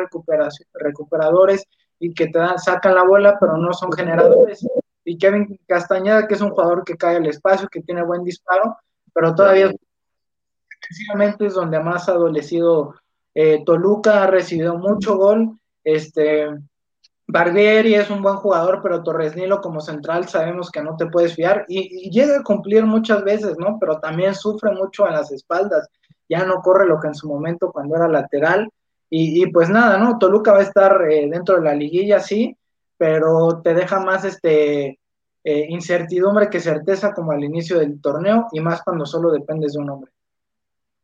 [0.74, 1.68] recuperadores
[2.00, 4.66] y que te dan, sacan la bola, pero no son generadores.
[5.12, 8.78] Y Kevin Castañeda, que es un jugador que cae al espacio, que tiene buen disparo,
[9.14, 9.70] pero todavía
[10.80, 12.96] defensivamente es donde más ha adolecido
[13.36, 15.60] eh, Toluca, ha recibido mucho gol.
[15.84, 16.48] Este,
[17.28, 21.36] Barbieri es un buen jugador, pero Torres Nilo como central sabemos que no te puedes
[21.36, 23.80] fiar y, y, llega a cumplir muchas veces, ¿no?
[23.82, 25.90] Pero también sufre mucho en las espaldas,
[26.30, 28.70] ya no corre lo que en su momento cuando era lateral
[29.10, 30.18] y, y pues nada, ¿no?
[30.18, 32.56] Toluca va a estar eh, dentro de la liguilla, sí,
[32.98, 35.01] pero te deja más este
[35.44, 39.80] eh, incertidumbre que certeza como al inicio del torneo y más cuando solo dependes de
[39.80, 40.12] un hombre.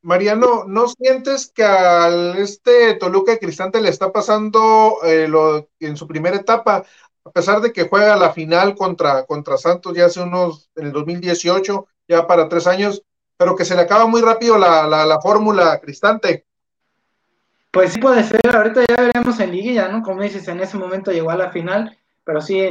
[0.02, 5.98] Mariano, ¿no sientes que al este Toluca de Cristante le está pasando eh, lo, en
[5.98, 6.86] su primera etapa,
[7.26, 10.92] a pesar de que juega la final contra, contra Santos ya hace unos, en el
[10.94, 13.04] 2018, ya para tres años,
[13.38, 16.46] pero que se le acaba muy rápido la, la, la fórmula Cristante?
[17.72, 20.02] Pues sí puede ser, ahorita ya veremos en liguilla, ¿no?
[20.04, 22.70] Como dices, en ese momento llegó a la final, pero sí,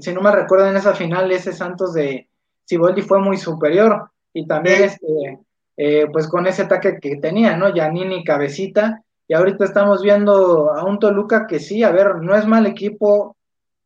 [0.00, 2.28] si no me recuerdo en esa final, ese Santos de
[2.68, 4.84] Ciboldi fue muy superior, y también sí.
[4.84, 5.38] este
[5.76, 7.74] eh, pues con ese ataque que tenía, ¿no?
[7.74, 12.46] Yanini cabecita, y ahorita estamos viendo a un Toluca que sí, a ver, no es
[12.46, 13.36] mal equipo,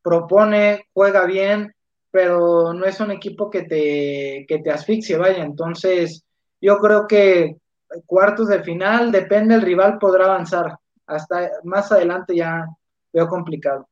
[0.03, 1.74] propone, juega bien,
[2.11, 6.24] pero no es un equipo que te, que te asfixie, vaya, entonces
[6.61, 7.57] yo creo que
[8.05, 10.76] cuartos de final, depende el rival, podrá avanzar,
[11.07, 12.66] hasta más adelante ya
[13.12, 13.88] veo complicado.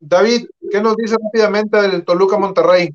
[0.00, 2.88] David, ¿qué nos dice rápidamente del Toluca Monterrey?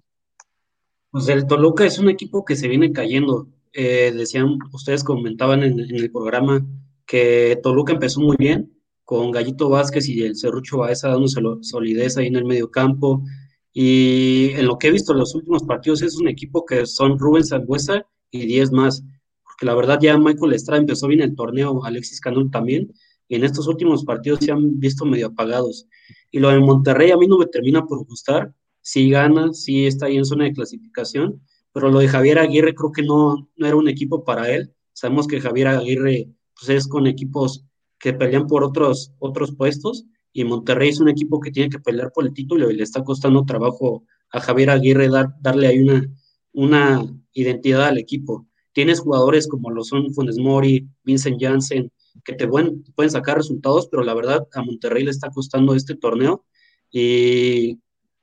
[1.12, 5.80] Pues el Toluca es un equipo que se viene cayendo, eh, decían, ustedes comentaban en,
[5.80, 6.66] el programa
[7.06, 11.28] que Toluca empezó muy bien, con Gallito Vázquez y el Cerrucho Baeza dando
[11.62, 13.24] solidez ahí en el medio campo.
[13.72, 17.20] Y en lo que he visto en los últimos partidos es un equipo que son
[17.20, 19.04] Rubén Sangüesa y 10 más.
[19.44, 22.92] Porque la verdad ya Michael Estrada empezó bien el torneo, Alexis Canul también.
[23.28, 25.88] Y en estos últimos partidos se han visto medio apagados.
[26.32, 28.54] Y lo de Monterrey a mí no me termina por gustar.
[28.82, 31.42] Sí gana, sí está ahí en zona de clasificación,
[31.74, 34.74] pero lo de Javier Aguirre creo que no, no era un equipo para él.
[34.94, 37.66] Sabemos que Javier Aguirre pues, es con equipos
[38.00, 42.12] que pelean por otros, otros puestos y Monterrey es un equipo que tiene que pelear
[42.12, 45.10] por el título y le está costando trabajo a Javier Aguirre
[45.40, 46.06] darle ahí una,
[46.52, 48.46] una identidad al equipo.
[48.74, 51.90] Tienes jugadores como lo son Funes Mori, Vincent Janssen,
[52.24, 55.96] que te pueden, pueden sacar resultados, pero la verdad a Monterrey le está costando este
[55.96, 56.46] torneo.
[56.92, 57.80] Y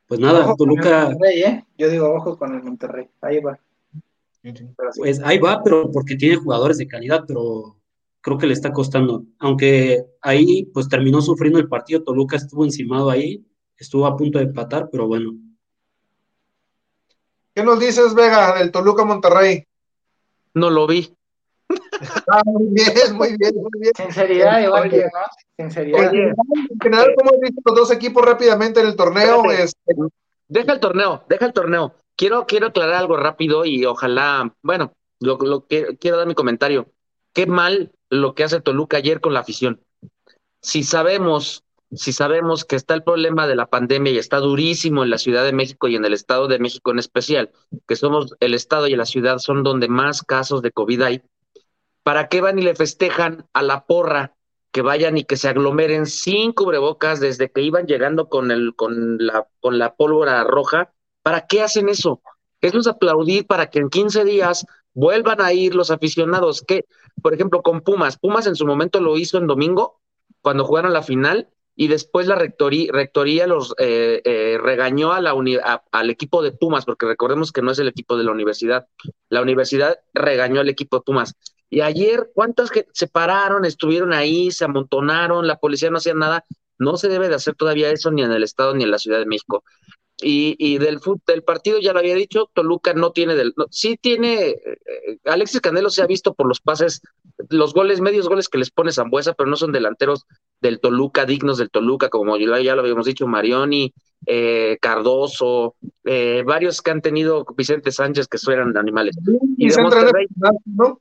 [0.06, 1.10] pues nada, Toluca.
[1.34, 1.64] ¿eh?
[1.78, 3.58] Yo digo ojo con el Monterrey, ahí va.
[4.96, 7.76] Pues ahí va, pero porque tiene jugadores de calidad, pero
[8.20, 9.24] creo que le está costando.
[9.38, 13.44] Aunque ahí pues terminó sufriendo el partido, Toluca estuvo encimado ahí,
[13.76, 15.34] estuvo a punto de empatar, pero bueno.
[17.54, 19.66] ¿Qué nos dices, Vega, del Toluca Monterrey?
[20.54, 21.14] No lo vi.
[22.28, 23.92] Ah, muy bien, muy bien, muy bien.
[23.96, 25.10] Sinceridad, igual que, ¿no?
[25.56, 26.10] Sinceridad.
[26.10, 29.50] Oye, en general, ¿cómo has visto los dos equipos rápidamente en el torneo?
[29.50, 29.94] Este...
[30.48, 31.94] Deja el torneo, deja el torneo.
[32.16, 36.88] Quiero, quiero aclarar algo rápido y ojalá, bueno, lo, lo quiero dar mi comentario.
[37.32, 39.80] Qué mal lo que hace Toluca ayer con la afición.
[40.60, 45.10] Si sabemos, si sabemos que está el problema de la pandemia y está durísimo en
[45.10, 47.50] la Ciudad de México y en el Estado de México en especial,
[47.88, 51.22] que somos el Estado y la ciudad son donde más casos de COVID hay,
[52.02, 54.34] ¿para qué van y le festejan a la porra
[54.70, 59.18] que vayan y que se aglomeren sin cubrebocas desde que iban llegando con, el, con,
[59.18, 60.92] la, con la pólvora roja?
[61.22, 62.22] ¿Para qué hacen eso?
[62.60, 66.62] Es aplaudir para que en 15 días vuelvan a ir los aficionados.
[66.62, 66.86] Que,
[67.20, 70.00] por ejemplo, con Pumas, Pumas en su momento lo hizo en domingo,
[70.40, 75.34] cuando jugaron la final, y después la rectoría, rectoría los eh, eh, regañó a la
[75.90, 78.86] al equipo de Pumas, porque recordemos que no es el equipo de la universidad.
[79.28, 81.34] La universidad regañó al equipo de Pumas.
[81.72, 86.44] Y ayer, ¿cuántas que se pararon, estuvieron ahí, se amontonaron, la policía no hacía nada?
[86.78, 89.18] No se debe de hacer todavía eso ni en el Estado ni en la Ciudad
[89.18, 89.64] de México.
[90.20, 94.50] Y, y del, del partido ya lo había dicho, Toluca no tiene del, sí tiene,
[94.50, 94.58] eh,
[95.24, 97.00] Alexis Canelo se ha visto por los pases,
[97.48, 100.26] los goles, medios goles que les pone Zambuesa, pero no son delanteros
[100.60, 103.94] del Toluca, dignos del Toluca, como ya, lo habíamos dicho, Marioni,
[104.26, 109.16] eh, Cardoso, eh, varios que han tenido Vicente Sánchez que eran animales.
[109.56, 110.26] Y de Monterrey,
[110.66, 111.00] ¿no?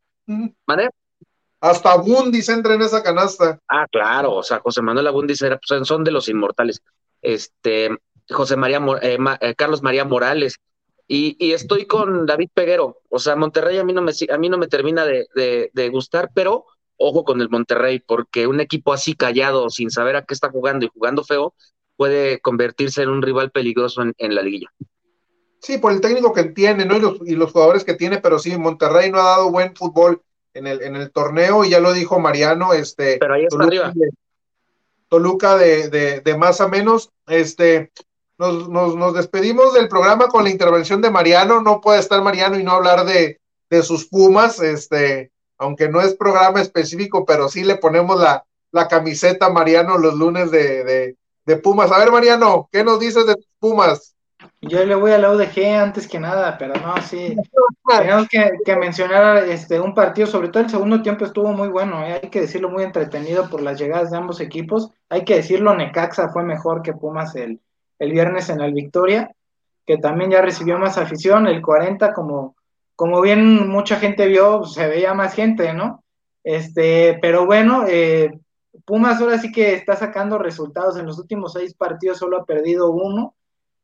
[1.61, 3.59] Hasta Bundis entra en esa canasta.
[3.67, 6.81] Ah, claro, o sea, José Manuel Abundis era, pues, son de los inmortales.
[7.21, 7.95] Este,
[8.29, 10.57] José María, eh, eh, Carlos María Morales.
[11.07, 12.97] Y, y, estoy con David Peguero.
[13.09, 16.31] O sea, Monterrey a mí no me, a mí no me termina de, de, gustar,
[16.33, 16.65] pero
[16.95, 20.85] ojo con el Monterrey, porque un equipo así callado, sin saber a qué está jugando
[20.85, 21.53] y jugando feo,
[21.97, 24.71] puede convertirse en un rival peligroso en, en la liguilla.
[25.61, 26.97] Sí, por el técnico que tiene, ¿no?
[26.97, 30.21] Y los, y los, jugadores que tiene, pero sí, Monterrey no ha dado buen fútbol
[30.55, 33.17] en el, en el torneo, y ya lo dijo Mariano, este.
[33.19, 33.91] Pero ahí está Toluca, arriba.
[33.93, 34.09] De,
[35.07, 37.91] Toluca de, de, de, más a menos, este.
[38.39, 41.61] Nos, nos, nos, despedimos del programa con la intervención de Mariano.
[41.61, 43.39] No puede estar Mariano y no hablar de,
[43.69, 48.87] de sus Pumas, este, aunque no es programa específico, pero sí le ponemos la, la
[48.87, 51.91] camiseta a Mariano los lunes de, de, de Pumas.
[51.91, 54.15] A ver, Mariano, ¿qué nos dices de Pumas?
[54.63, 57.35] Yo le voy a la UDG antes que nada, pero no, sí.
[57.87, 62.19] Tenemos que, mencionar este, un partido, sobre todo el segundo tiempo estuvo muy bueno, ¿eh?
[62.21, 64.91] hay que decirlo muy entretenido por las llegadas de ambos equipos.
[65.09, 67.59] Hay que decirlo, Necaxa fue mejor que Pumas el,
[67.97, 69.33] el viernes en el Victoria,
[69.87, 72.55] que también ya recibió más afición, el 40, como,
[72.95, 76.03] como bien mucha gente vio, se veía más gente, ¿no?
[76.43, 78.39] Este, pero bueno, eh,
[78.85, 82.91] Pumas ahora sí que está sacando resultados, en los últimos seis partidos solo ha perdido
[82.91, 83.33] uno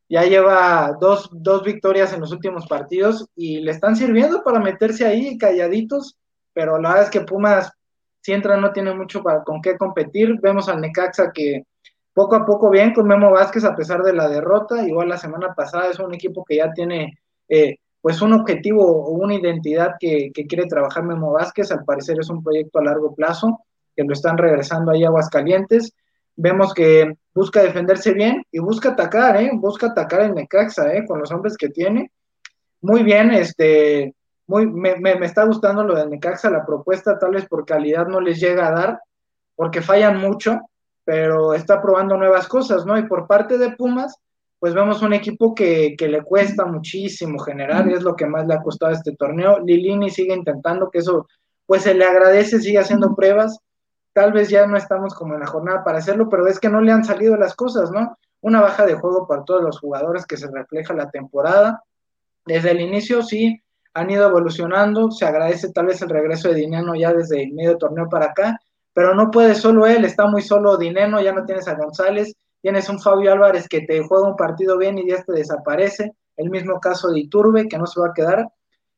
[0.10, 5.06] ya lleva dos, dos, victorias en los últimos partidos y le están sirviendo para meterse
[5.06, 6.18] ahí calladitos,
[6.54, 7.72] pero la verdad es que Pumas,
[8.22, 10.40] si entra, no tiene mucho para, con qué competir.
[10.42, 11.64] Vemos al Necaxa que
[12.14, 15.54] poco a poco bien con Memo Vázquez a pesar de la derrota, igual la semana
[15.54, 20.32] pasada es un equipo que ya tiene eh, pues un objetivo o una identidad que,
[20.34, 23.60] que, quiere trabajar Memo Vázquez, al parecer es un proyecto a largo plazo,
[23.96, 25.94] que lo están regresando ahí Aguascalientes
[26.38, 29.52] vemos que busca defenderse bien y busca atacar, ¿eh?
[29.54, 31.06] Busca atacar el Necaxa, ¿eh?
[31.06, 32.12] Con los hombres que tiene.
[32.82, 34.16] Muy bien, este,
[34.46, 38.08] muy, me, me, me, está gustando lo de Necaxa, la propuesta tal vez por calidad
[38.08, 39.02] no les llega a dar,
[39.56, 40.62] porque fallan mucho,
[41.04, 42.98] pero está probando nuevas cosas, ¿no?
[42.98, 44.16] Y por parte de Pumas,
[44.60, 48.48] pues vemos un equipo que, que le cuesta muchísimo generar, y es lo que más
[48.48, 49.60] le ha costado este torneo.
[49.60, 51.28] Lilini sigue intentando que eso,
[51.66, 53.60] pues se le agradece, sigue haciendo pruebas,
[54.18, 56.82] tal vez ya no estamos como en la jornada para hacerlo, pero es que no
[56.82, 58.18] le han salido las cosas, ¿no?
[58.42, 61.84] Una baja de juego para todos los jugadores que se refleja la temporada.
[62.44, 63.62] Desde el inicio sí
[63.94, 67.78] han ido evolucionando, se agradece tal vez el regreso de Dineno ya desde el medio
[67.78, 68.60] torneo para acá,
[68.92, 72.90] pero no puede solo él, está muy solo Dineno, ya no tienes a González, tienes
[72.90, 76.80] un Fabio Álvarez que te juega un partido bien y ya te desaparece, el mismo
[76.80, 78.48] caso de Iturbe que no se va a quedar,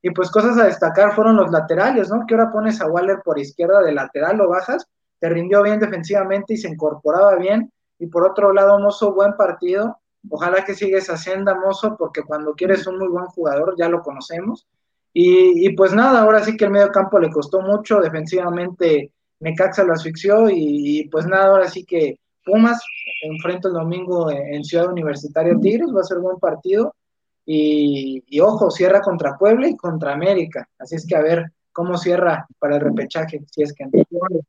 [0.02, 2.26] y pues cosas a destacar fueron los laterales, ¿no?
[2.26, 4.88] Que ahora pones a Waller por izquierda de lateral o bajas,
[5.20, 7.72] te rindió bien defensivamente y se incorporaba bien.
[8.00, 10.00] Y por otro lado, Mozo, buen partido.
[10.30, 14.02] Ojalá que siga esa senda, mozo, porque cuando quieres un muy buen jugador, ya lo
[14.02, 14.68] conocemos.
[15.14, 19.94] Y, pues nada, ahora sí que el medio campo le costó mucho, defensivamente Necaxa lo
[19.94, 22.82] asfixió y, pues nada, ahora sí que Pumas
[23.24, 26.96] enfrenta el domingo en Ciudad Universitaria Tigres, va a ser buen partido.
[27.46, 30.70] Y, y, ojo, cierra contra Puebla y contra América.
[30.78, 33.86] Así es que a ver cómo cierra para el repechaje, si es que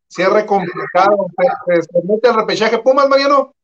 [0.08, 1.28] Cierre complicado,
[1.64, 2.78] se mete el repechaje.
[2.78, 3.54] Pumas, Mariano.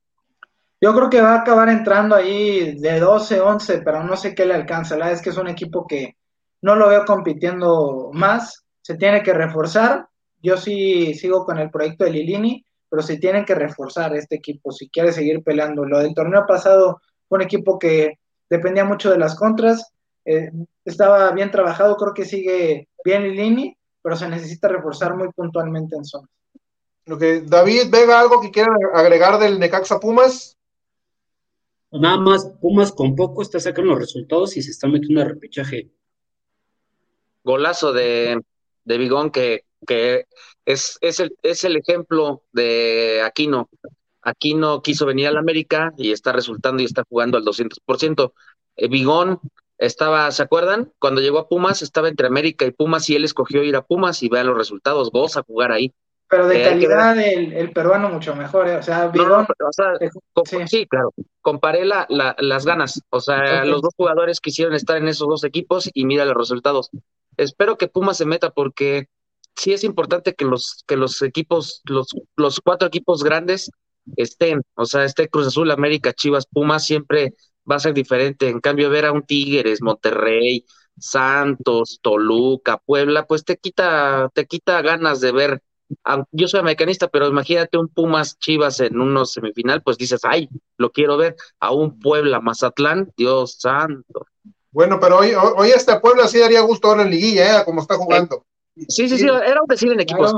[0.80, 4.46] Yo creo que va a acabar entrando ahí de 12, 11, pero no sé qué
[4.46, 4.94] le alcanza.
[4.94, 6.16] La verdad es que es un equipo que
[6.62, 8.64] no lo veo compitiendo más.
[8.82, 10.06] Se tiene que reforzar.
[10.40, 14.70] Yo sí sigo con el proyecto de Lilini, pero se tiene que reforzar este equipo
[14.70, 15.84] si quiere seguir peleando.
[15.84, 19.92] Lo del torneo pasado fue un equipo que dependía mucho de las contras.
[20.24, 20.52] Eh,
[20.84, 26.04] estaba bien trabajado, creo que sigue bien Lilini, pero se necesita reforzar muy puntualmente en
[26.04, 26.28] zona.
[27.06, 30.58] que David Vega, algo que quiera agregar del Necaxa Pumas.
[31.92, 35.88] Nada más, Pumas con poco está sacando los resultados y se está metiendo a repechaje.
[37.44, 38.42] Golazo de,
[38.84, 40.26] de Bigón que, que
[40.64, 43.70] es, es, el, es el ejemplo de Aquino.
[44.20, 48.32] Aquino quiso venir al América y está resultando y está jugando al 200%.
[48.76, 49.40] Eh, Bigón
[49.78, 50.92] estaba, ¿se acuerdan?
[50.98, 54.22] Cuando llegó a Pumas estaba entre América y Pumas y él escogió ir a Pumas
[54.22, 55.94] y vea los resultados, goza jugar ahí.
[56.28, 58.76] Pero de calidad el, peruano mucho mejor, ¿eh?
[58.76, 59.12] o sea,
[60.66, 60.86] sí.
[60.88, 65.44] claro, comparé la, las ganas, o sea, los dos jugadores quisieron estar en esos dos
[65.44, 66.90] equipos y mira los resultados.
[67.36, 69.06] Espero que Pumas se meta porque
[69.54, 73.70] sí es importante que los, que los equipos, los, los cuatro equipos grandes
[74.16, 77.34] estén, o sea, este Cruz Azul, América, Chivas, Pumas siempre
[77.70, 78.48] va a ser diferente.
[78.48, 80.64] En cambio, ver a un Tigres, Monterrey,
[80.98, 85.62] Santos, Toluca, Puebla, pues te quita, te quita ganas de ver
[86.32, 90.90] yo soy americanista, pero imagínate un Pumas Chivas en unos semifinal, pues dices, ay, lo
[90.90, 94.26] quiero ver, a un Puebla Mazatlán, Dios santo.
[94.70, 97.64] Bueno, pero hoy, hoy este Puebla sí daría gusto ahora en liguilla, ¿eh?
[97.64, 98.44] como está jugando.
[98.88, 100.32] Sí, sí, sí, era un decir en equipos.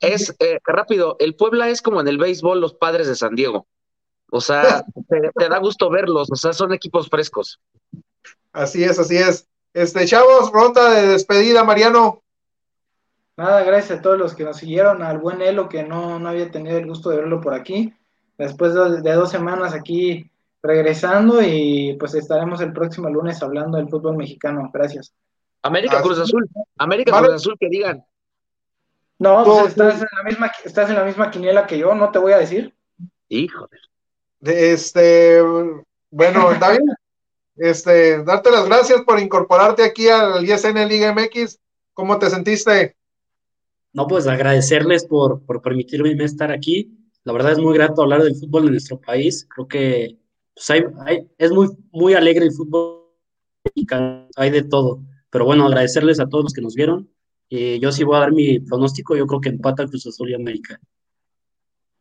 [0.00, 3.66] es eh, rápido, el Puebla es como en el béisbol los padres de San Diego.
[4.30, 7.60] O sea, te, da gusto verlos, o sea, son equipos frescos.
[8.52, 9.46] Así es, así es.
[9.72, 12.22] Este, chavos, ronda de despedida, Mariano.
[13.36, 16.76] Nada, gracias a todos los que nos siguieron, al buen Elo que no, había tenido
[16.76, 17.94] el gusto de verlo por aquí.
[18.36, 20.30] Después de, dos semanas aquí
[20.62, 24.70] regresando y pues estaremos el próximo lunes hablando del fútbol mexicano.
[24.72, 25.14] Gracias.
[25.62, 28.04] América Cruz Azul, América Cruz Azul que digan.
[29.18, 32.18] No, pues estás en la misma, estás en la misma quiniela que yo, no te
[32.18, 32.74] voy a decir.
[33.28, 33.78] Híjole.
[34.40, 35.40] Este,
[36.10, 36.80] bueno, David,
[37.56, 41.58] este, darte las gracias por incorporarte aquí al ISN Liga MX.
[41.92, 42.96] ¿Cómo te sentiste?
[43.92, 46.94] No, pues agradecerles por, por permitirme estar aquí.
[47.24, 49.46] La verdad es muy grato hablar del fútbol de nuestro país.
[49.50, 50.18] Creo que
[50.54, 52.98] pues, hay, es muy, muy alegre el fútbol
[54.36, 55.02] hay de todo.
[55.30, 57.10] Pero bueno, agradecerles a todos los que nos vieron.
[57.48, 60.34] y yo sí voy a dar mi pronóstico, yo creo que empata Cruz Azul y
[60.34, 60.78] América.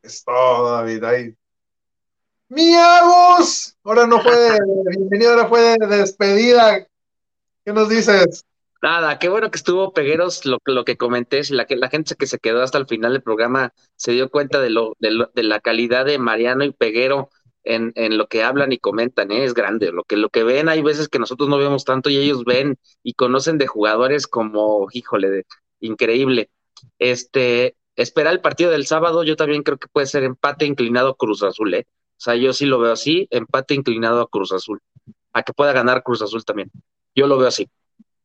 [0.01, 1.03] Es todo, David.
[1.03, 1.35] Ahí.
[2.49, 3.75] ¡Miagos!
[3.83, 6.87] Ahora no fue de ahora fue de despedida.
[7.65, 8.45] ¿Qué nos dices?
[8.81, 12.37] Nada, qué bueno que estuvo Pegueros, lo, lo que comenté, la, la gente que se
[12.37, 16.19] quedó hasta el final del programa se dio cuenta de, lo, de, la calidad de
[16.19, 17.29] Mariano y Peguero
[17.63, 19.43] en, lo que hablan y comentan, ¿eh?
[19.43, 22.17] es grande, lo que, lo que ven hay veces que nosotros no vemos tanto y
[22.17, 25.45] ellos ven y conocen de jugadores como, híjole, de,
[25.81, 26.49] increíble.
[26.99, 31.43] Este, espera el partido del sábado, yo también creo que puede ser empate inclinado Cruz
[31.43, 31.87] Azul, ¿eh?
[32.17, 34.81] O sea, yo sí lo veo así, empate inclinado a Cruz Azul,
[35.33, 36.71] a que pueda ganar Cruz Azul también.
[37.15, 37.69] Yo lo veo así.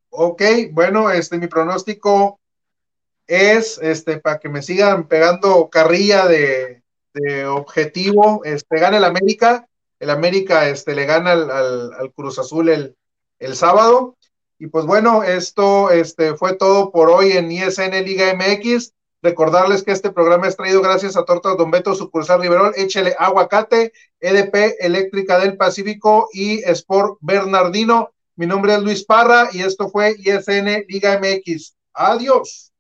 [0.09, 0.43] Ok,
[0.73, 2.41] bueno, este, mi pronóstico
[3.27, 6.83] es, este, para que me sigan pegando carrilla de,
[7.47, 9.69] objetivo, este, gana el América,
[10.01, 12.97] el América, este, le gana al, Cruz Azul el,
[13.39, 14.17] el, sábado,
[14.59, 19.93] y pues bueno, esto, este, fue todo por hoy en ISN Liga MX, recordarles que
[19.93, 25.39] este programa es traído gracias a Tortas Don Beto, sucursal Riverol, échele aguacate, EDP Eléctrica
[25.39, 31.21] del Pacífico y Sport Bernardino, mi nombre es Luis Parra y esto fue ISN Liga
[31.21, 31.75] MX.
[31.93, 32.72] Adiós.